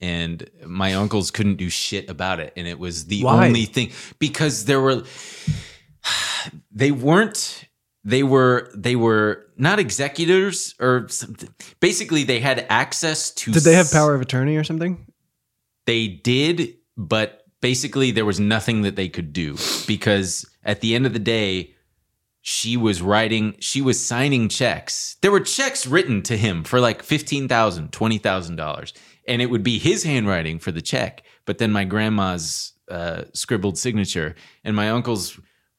[0.00, 2.52] And my uncles couldn't do shit about it.
[2.56, 3.46] And it was the Why?
[3.46, 5.04] only thing because there were,
[6.72, 7.64] they weren't,
[8.04, 11.54] they were, they were not executors or something.
[11.80, 13.52] Basically, they had access to.
[13.52, 15.06] Did they have power of attorney or something?
[15.86, 21.06] they did, but basically there was nothing that they could do because at the end
[21.06, 21.74] of the day,
[22.44, 25.16] she was writing, she was signing checks.
[25.22, 28.92] There were checks written to him for like $15,000, $20,000.
[29.28, 33.78] And it would be his handwriting for the check, but then my grandma's uh, scribbled
[33.78, 34.34] signature.
[34.64, 35.38] And my uncles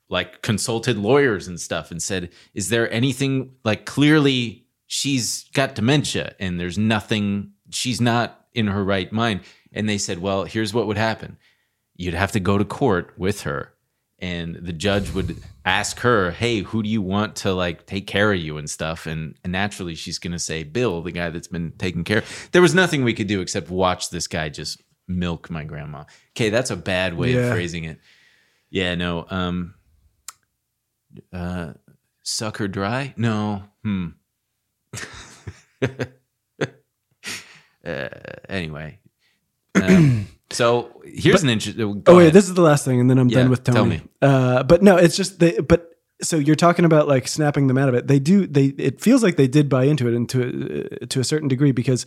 [0.09, 6.35] like consulted lawyers and stuff and said, Is there anything like clearly she's got dementia
[6.39, 9.41] and there's nothing, she's not in her right mind?
[9.71, 11.37] And they said, Well, here's what would happen
[11.95, 13.71] you'd have to go to court with her
[14.17, 18.33] and the judge would ask her hey who do you want to like take care
[18.33, 21.47] of you and stuff and, and naturally she's going to say bill the guy that's
[21.47, 25.51] been taking care there was nothing we could do except watch this guy just milk
[25.51, 27.41] my grandma okay that's a bad way Yeah.
[27.41, 27.99] of phrasing it
[28.71, 29.75] yeah no um
[31.31, 31.73] uh
[32.23, 34.07] suck her dry no hmm
[37.85, 38.07] uh,
[38.49, 38.99] anyway
[39.75, 43.27] um, so here's an interesting oh wait, this is the last thing, and then I'm
[43.27, 43.97] Yeah, done with tell Tony.
[43.97, 44.01] me.
[44.21, 45.59] Uh, but no, it's just they.
[45.59, 45.89] But
[46.21, 48.05] so you're talking about like snapping them out of it.
[48.07, 48.45] They do.
[48.45, 51.47] They it feels like they did buy into it, and to uh, to a certain
[51.47, 52.05] degree because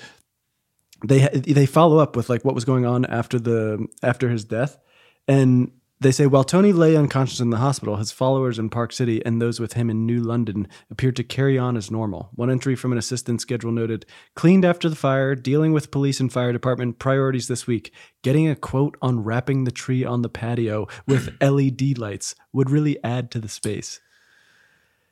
[1.05, 4.79] they they follow up with like what was going on after the after his death,
[5.27, 9.25] and They say while Tony lay unconscious in the hospital, his followers in Park City
[9.25, 12.29] and those with him in New London appeared to carry on as normal.
[12.35, 16.31] One entry from an assistant schedule noted cleaned after the fire, dealing with police and
[16.31, 17.95] fire department priorities this week.
[18.23, 23.03] Getting a quote on wrapping the tree on the patio with LED lights would really
[23.03, 23.99] add to the space.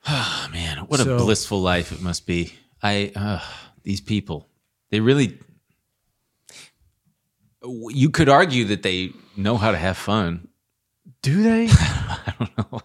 [0.06, 2.52] Oh man, what So- a blissful life it must be.
[2.82, 3.40] I uh,
[3.84, 4.48] these people,
[4.90, 5.38] they really.
[7.88, 10.48] You could argue that they know how to have fun.
[11.24, 11.66] Do they?
[11.70, 12.82] I don't know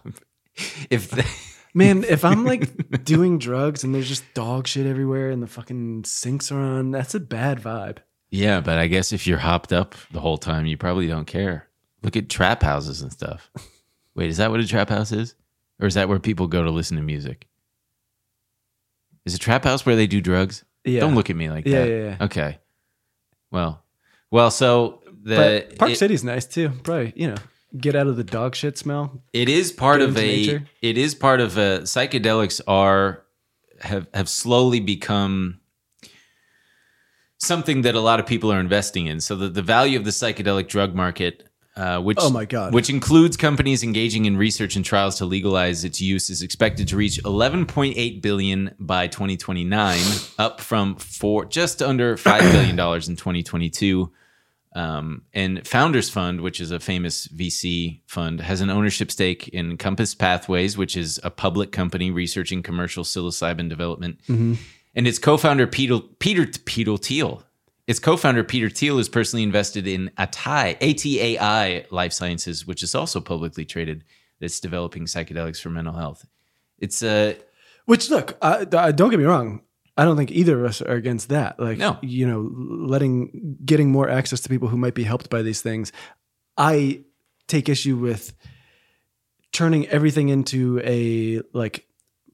[0.90, 1.24] if they,
[1.74, 6.04] Man, if I'm like doing drugs and there's just dog shit everywhere and the fucking
[6.04, 7.98] sinks are on, that's a bad vibe.
[8.30, 11.68] yeah, but I guess if you're hopped up the whole time, you probably don't care.
[12.02, 13.50] Look at trap houses and stuff.
[14.14, 15.34] Wait, is that what a trap house is,
[15.80, 17.46] or is that where people go to listen to music?
[19.26, 20.64] Is a trap house where they do drugs?
[20.84, 21.00] Yeah.
[21.00, 21.88] Don't look at me like Yeah, that.
[21.90, 22.16] yeah, yeah.
[22.24, 22.58] Okay.
[23.50, 23.82] Well,
[24.30, 25.36] well, so the
[25.68, 26.70] But Park it- City's nice too.
[26.82, 27.36] Probably, you know,
[27.78, 29.22] get out of the dog shit smell.
[29.32, 30.20] It is part of a.
[30.20, 30.66] nature.
[30.82, 31.80] It is part of a.
[31.80, 33.22] Psychedelics are
[33.80, 35.60] have have slowly become
[37.38, 39.20] something that a lot of people are investing in.
[39.20, 41.46] So the the value of the psychedelic drug market.
[41.76, 42.74] Uh, which, Oh my God.
[42.74, 46.96] Which includes companies engaging in research and trials to legalize its use, is expected to
[46.96, 49.98] reach 11.8 billion by 2029,
[50.38, 54.10] up from four, just under five billion dollars in 2022.
[54.74, 59.76] Um, and Founders Fund, which is a famous VC fund, has an ownership stake in
[59.76, 64.20] Compass Pathways, which is a public company researching commercial psilocybin development.
[64.28, 67.42] And its co-founder Peter Peter Peter Thiel,
[67.86, 73.20] its co-founder Peter Thiel is personally invested in Atai ATAI Life Sciences, which is also
[73.20, 74.04] publicly traded.
[74.40, 76.24] That's developing psychedelics for mental health.
[76.78, 77.42] It's uh, a
[77.84, 79.60] Which look, I- don't get me wrong.
[80.00, 81.60] I don't think either of us are against that.
[81.60, 81.98] Like, No.
[82.00, 82.50] you know,
[82.88, 85.92] letting getting more access to people who might be helped by these things.
[86.56, 87.02] I
[87.48, 88.32] take issue with
[89.52, 91.86] turning everything into a like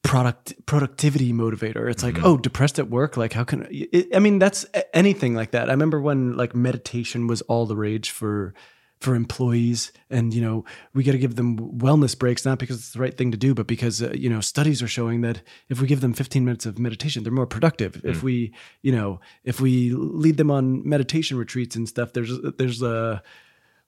[0.04, 1.90] product productivity motivator.
[1.90, 2.26] It's like, mm-hmm.
[2.26, 3.16] oh, depressed at work.
[3.16, 3.66] Like, how can
[4.14, 4.38] I mean?
[4.38, 4.64] That's
[4.94, 5.68] anything like that.
[5.68, 8.54] I remember when like meditation was all the rage for
[9.00, 9.92] for employees.
[10.10, 13.16] And you know we got to give them wellness breaks not because it's the right
[13.16, 16.00] thing to do but because uh, you know studies are showing that if we give
[16.00, 18.00] them 15 minutes of meditation they're more productive.
[18.04, 22.82] If we you know if we lead them on meditation retreats and stuff there's there's
[22.82, 23.20] uh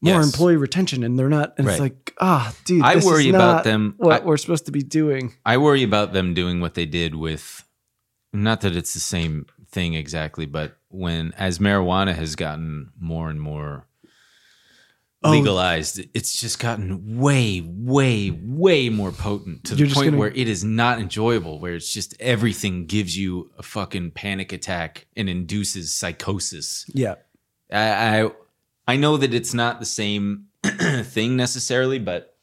[0.00, 0.26] more Yes.
[0.26, 3.64] employee retention and they're not and it's like ah dude I this worry is about
[3.64, 5.34] them- what I- we're supposed to be doing.
[5.44, 7.64] I worry about them doing what they did with
[8.32, 13.40] not that it's the same thing exactly, but when as marijuana has gotten more and
[13.40, 13.86] more
[15.24, 15.30] Oh.
[15.32, 20.30] legalized, it's just gotten way, way, way more potent to You're the point gonna- where
[20.30, 25.28] it is not enjoyable, where it's just everything gives you a fucking panic attack and
[25.28, 26.84] induces psychosis.
[26.94, 27.16] yeah
[27.72, 28.30] I I,
[28.86, 32.36] I know that it's not the same thing necessarily, but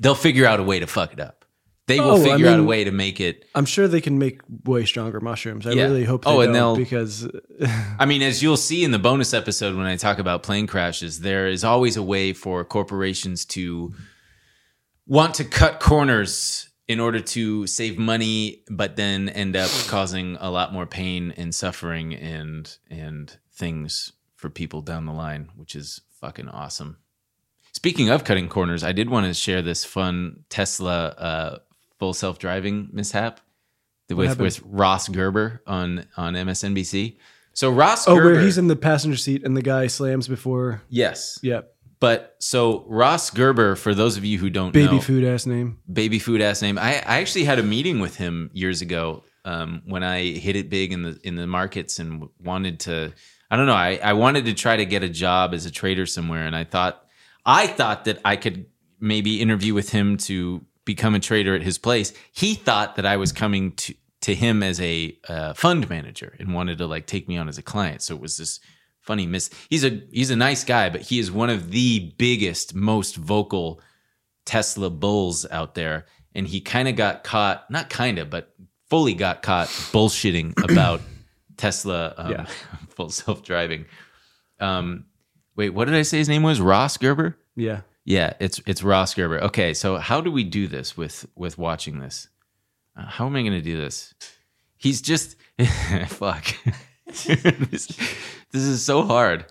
[0.00, 1.44] they'll figure out a way to fuck it up.
[1.86, 3.44] They will Oh, I figure out a way to make it.
[3.54, 5.84] i'm sure they can make way stronger mushrooms i Yeah.
[5.84, 7.28] really hope they Oh, and they'll- because
[7.98, 11.20] I mean, as you'll see in the bonus episode when I talk about plane crashes,
[11.20, 13.94] there is always a way for corporations to
[15.06, 20.50] want to cut corners in order to save money, but then end up causing a
[20.50, 26.00] lot more pain and suffering and and things for people down the line, which is
[26.20, 26.98] fucking awesome.
[27.72, 31.58] Speaking of cutting corners, I did want to share this fun Tesla uh,
[31.98, 33.40] full self driving mishap
[34.10, 37.16] with with Ross Gerber on on MSNBC.
[37.52, 40.82] So Ross oh Gerber, where he's in the passenger seat and the guy slams before
[40.88, 41.74] yes, Yep.
[42.00, 45.78] but so Ross Gerber, for those of you who don't baby know, food ass name
[45.90, 46.78] baby food ass name.
[46.78, 50.68] I, I actually had a meeting with him years ago um, when I hit it
[50.68, 53.12] big in the in the markets and wanted to.
[53.48, 53.74] I don't know.
[53.74, 56.64] I, I wanted to try to get a job as a trader somewhere, and I
[56.64, 57.04] thought
[57.44, 58.66] I thought that I could
[59.00, 62.14] maybe interview with him to become a trader at his place.
[62.32, 66.54] He thought that I was coming to to him as a uh, fund manager and
[66.54, 68.02] wanted to like take me on as a client.
[68.02, 68.58] So it was this
[69.02, 69.50] funny miss.
[69.68, 73.80] He's a he's a nice guy, but he is one of the biggest, most vocal
[74.46, 78.54] Tesla bulls out there, and he kind of got caught, not kind of, but
[78.88, 81.02] fully got caught bullshitting about
[81.56, 82.46] Tesla um, Yeah.
[82.88, 83.84] full self driving.
[84.58, 85.04] Um,
[85.56, 86.60] wait, what did I say his name was?
[86.60, 87.36] Ross Gerber.
[87.54, 89.40] yeah Yeah, it's it's Ross Gerber.
[89.42, 92.28] Okay, so how do we do this with with watching this?
[92.96, 94.14] Uh, how am I going to do this?
[94.76, 95.36] He's just
[96.06, 96.46] fuck.
[97.06, 97.86] this,
[98.52, 99.46] this is so hard.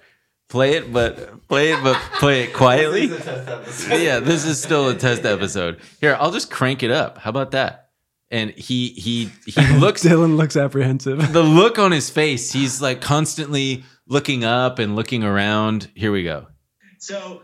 [0.48, 3.08] Play it, but play it, but play it quietly.
[3.08, 5.82] yeah, this is still a test episode.
[6.00, 7.18] Here, I'll just crank it up.
[7.18, 7.90] How about that?
[8.32, 11.34] And he he he looks Dylan looks apprehensive.
[11.34, 12.54] the look on his face.
[12.54, 15.90] He's like constantly looking up and looking around.
[15.94, 16.48] Here we go.
[17.00, 17.42] So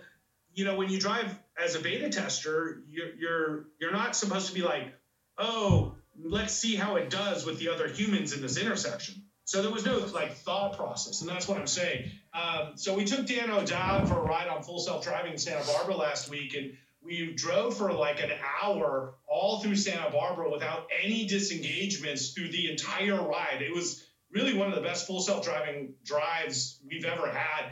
[0.54, 4.54] you know, when you drive as a beta tester, you're you're you're not supposed to
[4.54, 4.93] be like,
[5.38, 9.24] oh, let's see how it does with the other humans in this intersection.
[9.45, 12.12] So there was no like thought process, and that's what I'm saying.
[12.34, 15.66] Um, so we took Dan O'Dowd for a ride on full self driving in Santa
[15.66, 16.74] Barbara last week, and
[17.04, 18.32] we drove for like an
[18.62, 23.62] hour all through Santa Barbara without any disengagements through the entire ride.
[23.62, 27.72] It was really one of the best full self driving drives we've ever had.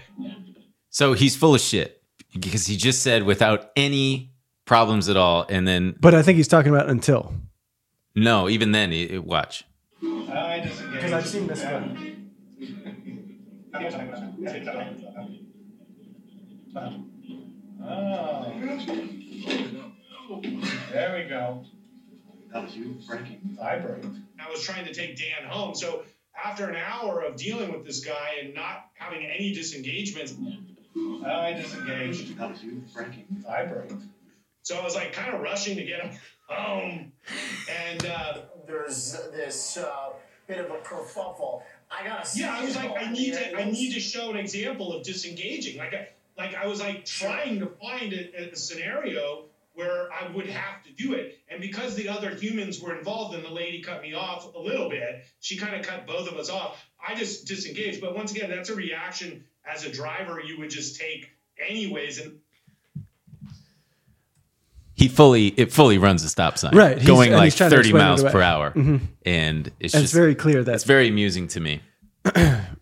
[0.89, 1.98] So he's full of shit
[2.37, 4.31] because he just said without any
[4.65, 7.33] problems at all, and then But I think he's talking about until.
[8.15, 9.63] no, even then, it, it- watch.
[10.01, 12.31] Because I've seen this one.
[17.83, 18.53] Oh.
[20.91, 21.63] There we go.
[22.53, 23.39] That was you, Frankie.
[23.57, 24.05] Vibrate.
[24.39, 25.75] I was trying to take Dan home.
[25.75, 26.03] So
[26.43, 30.33] after an hour of dealing with this guy and not having any disengagements,
[30.95, 32.37] I disengaged.
[32.37, 33.25] That was you, Frankie.
[33.29, 33.91] Vibrate.
[34.63, 37.11] So I was like kind of rushing to get him home.
[37.69, 38.37] And uh,
[38.67, 40.09] there's this uh,
[40.47, 41.61] bit of a kerfuffle.
[41.91, 44.93] I gotta yeah, I was like, I need to, I need to show an example
[44.93, 45.77] of disengaging.
[45.77, 50.47] Like, I, like I was like trying to find a, a scenario where I would
[50.47, 51.39] have to do it.
[51.49, 54.89] And because the other humans were involved and the lady cut me off a little
[54.89, 56.85] bit, she kind of cut both of us off.
[57.07, 58.01] I just disengaged.
[58.01, 61.29] But once again, that's a reaction as a driver you would just take
[61.67, 62.19] anyways.
[62.19, 62.39] And
[64.93, 67.69] He fully it fully runs a stop sign, Right, he's- Going and like he's trying
[67.69, 69.01] to thirty miles per hour, Mhm.
[69.25, 71.81] and it's And just it's very clear that it's very amusing to me.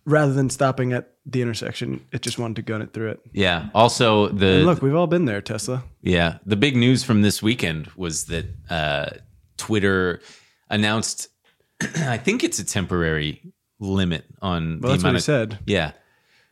[0.05, 3.19] rather than stopping at the intersection, it just wanted to gun it through it.
[3.33, 3.69] Yeah.
[3.75, 5.83] Also, the And look, we've all been there, Tesla.
[6.01, 9.09] Yeah, the big news from this weekend was that uh,
[9.57, 10.19] Twitter
[10.71, 11.27] announced.
[11.97, 15.59] I think it's a temporary limit on Well, the that's what amount he of said.
[15.67, 15.91] yeah,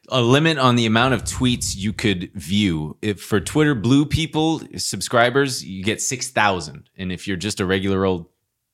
[0.10, 2.98] a limit on the amount of tweets you could view.
[3.02, 7.66] If for Twitter Blue people subscribers, you get six thousand, and if you're just a
[7.66, 8.28] regular old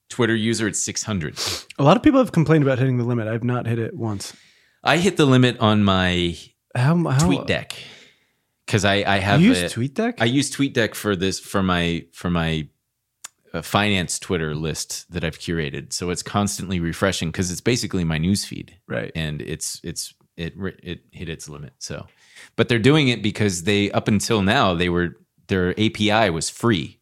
[0.10, 1.40] Twitter user, it's six hundred.
[1.80, 3.28] A lot of people have complained about hitting the limit.
[3.28, 4.34] I've not hit it once.
[4.84, 6.38] I hit the limit on my
[6.76, 7.76] How, how tweet deck
[8.66, 10.16] because I I have You use a- TweetDeck?
[10.20, 12.68] I use TweetDeck for this for my for my
[13.54, 15.94] uh, finance Twitter list that I've curated.
[15.94, 19.12] So it's constantly refreshing because it's basically my news feed, right.
[19.14, 21.74] and it's it's it it hit its limit.
[21.80, 22.08] So,
[22.56, 25.18] but they're doing it because they up until now they were
[25.48, 27.00] their API was free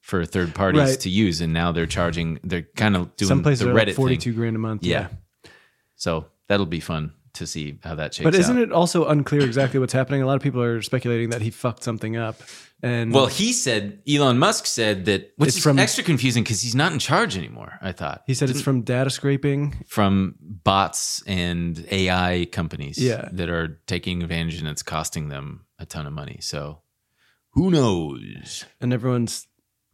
[0.00, 1.00] for third parties Right.
[1.00, 2.40] to use, and now they're charging.
[2.42, 4.84] They're kind of doing Some places the are Reddit like 42 grand a month.
[4.84, 5.08] Yeah.
[5.96, 8.62] So that'll be fun to see how that shakes But isn't out.
[8.62, 10.22] it also unclear exactly what's happening?
[10.22, 12.40] A lot of people are speculating that he fucked something up.
[12.82, 16.60] And Well, he said Elon Musk said that, which It's is from- extra confusing because
[16.60, 17.78] he's not in charge anymore.
[17.80, 19.84] I thought he said it's from data scraping.
[19.86, 23.28] from bots and AI companies Yeah.
[23.32, 26.38] that are taking advantage and it's costing them a ton of money.
[26.40, 26.80] So
[27.52, 28.64] who knows?
[28.80, 29.46] and everyone's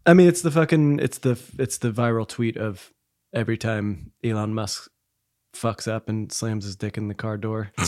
[0.07, 2.93] i mean it's the fucking it's the it's the viral tweet of
[3.35, 4.89] every time elon musk
[5.61, 7.73] fucks up and slams his dick in the car door.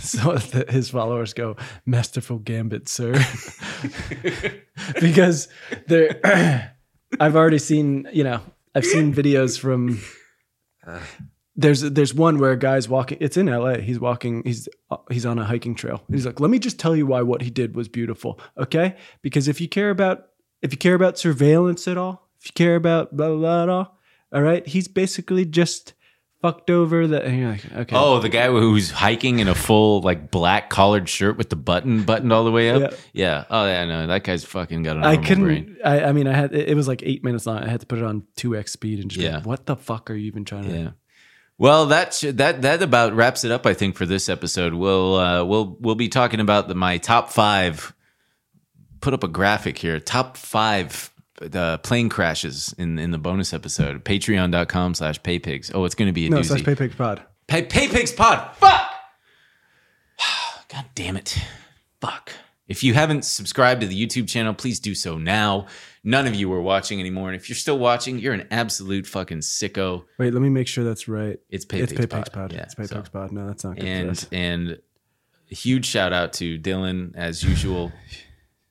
[0.00, 3.14] So that his followers go masterful gambit sir.
[5.00, 5.48] Because
[5.88, 6.72] they're
[7.20, 8.40] i've already seen you know
[8.74, 10.00] i've seen videos from
[11.54, 14.68] there's there's one where a guy's walking it's in LA he's walking he's
[15.10, 16.02] he's on a hiking trail.
[16.10, 18.96] He's like let me just tell you why what he did was beautiful okay?
[19.20, 20.28] Because if you care about
[20.62, 23.68] if you care about surveillance at all if you care about blah blah blah at
[23.68, 23.98] all
[24.32, 24.66] all right?
[24.66, 25.94] He's basically just
[26.44, 30.02] fucked over that and you're like okay Oh, the guy who's hiking in a full
[30.02, 32.92] like black collared shirt with the button buttoned all the way up.
[32.92, 32.96] Yeah.
[33.12, 33.44] Yeah.
[33.48, 35.44] Oh yeah, no, that guy's fucking got a I couldn't.
[35.44, 35.76] brain.
[35.84, 37.58] I, I mean, I had it it was like eight minutes long.
[37.64, 39.38] I had to put it on two x speed and just Yeah.
[39.38, 39.42] yeah.
[39.42, 40.78] what the fuck are you even trying to?
[40.78, 40.90] Yeah.
[41.56, 43.64] Well, that should, that that about wraps it up.
[43.64, 47.30] I think for this episode, we'll uh, we'll we'll be talking about the, my top
[47.30, 47.94] five.
[49.00, 50.00] Put up a graphic here.
[50.00, 51.10] Top five
[51.40, 54.04] the plane crashes in in the bonus episode.
[54.04, 55.70] Patreon.com slash paypigs.
[55.74, 56.46] Oh, it's going to be a No, doozy.
[56.46, 57.22] slash PayPig Pod.
[57.46, 58.56] Pay, paypigs pod.
[58.56, 58.90] Fuck.
[60.68, 61.38] God damn it.
[62.00, 62.32] Fuck.
[62.66, 65.66] If you haven't subscribed to the YouTube channel, please do so now.
[66.02, 69.38] None of you are watching anymore, and if you're still watching, you're an absolute fucking
[69.40, 70.04] sicko.
[70.18, 71.38] Wait, let me make sure that's right.
[71.50, 72.32] It's it's PayPigs PayPig's Pod.
[72.32, 72.52] Pod.
[72.52, 73.32] Yeah, it's PayPig's so- Pod.
[73.32, 74.78] No, that's not good and and
[75.50, 77.92] a huge shout out to Dylan as usual.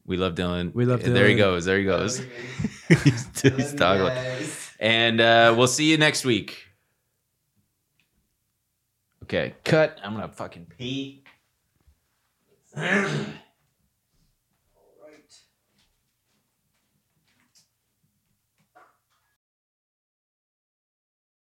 [0.06, 0.74] We love Dylan.
[0.74, 1.14] We love Dylan.
[1.14, 1.66] There he goes.
[1.66, 2.20] There he goes.
[3.04, 4.18] he's, he's toggling.
[4.80, 6.68] And uh, we'll see you next week.
[9.24, 9.97] Okay, cut.
[10.04, 11.24] I'm gonna fucking pee.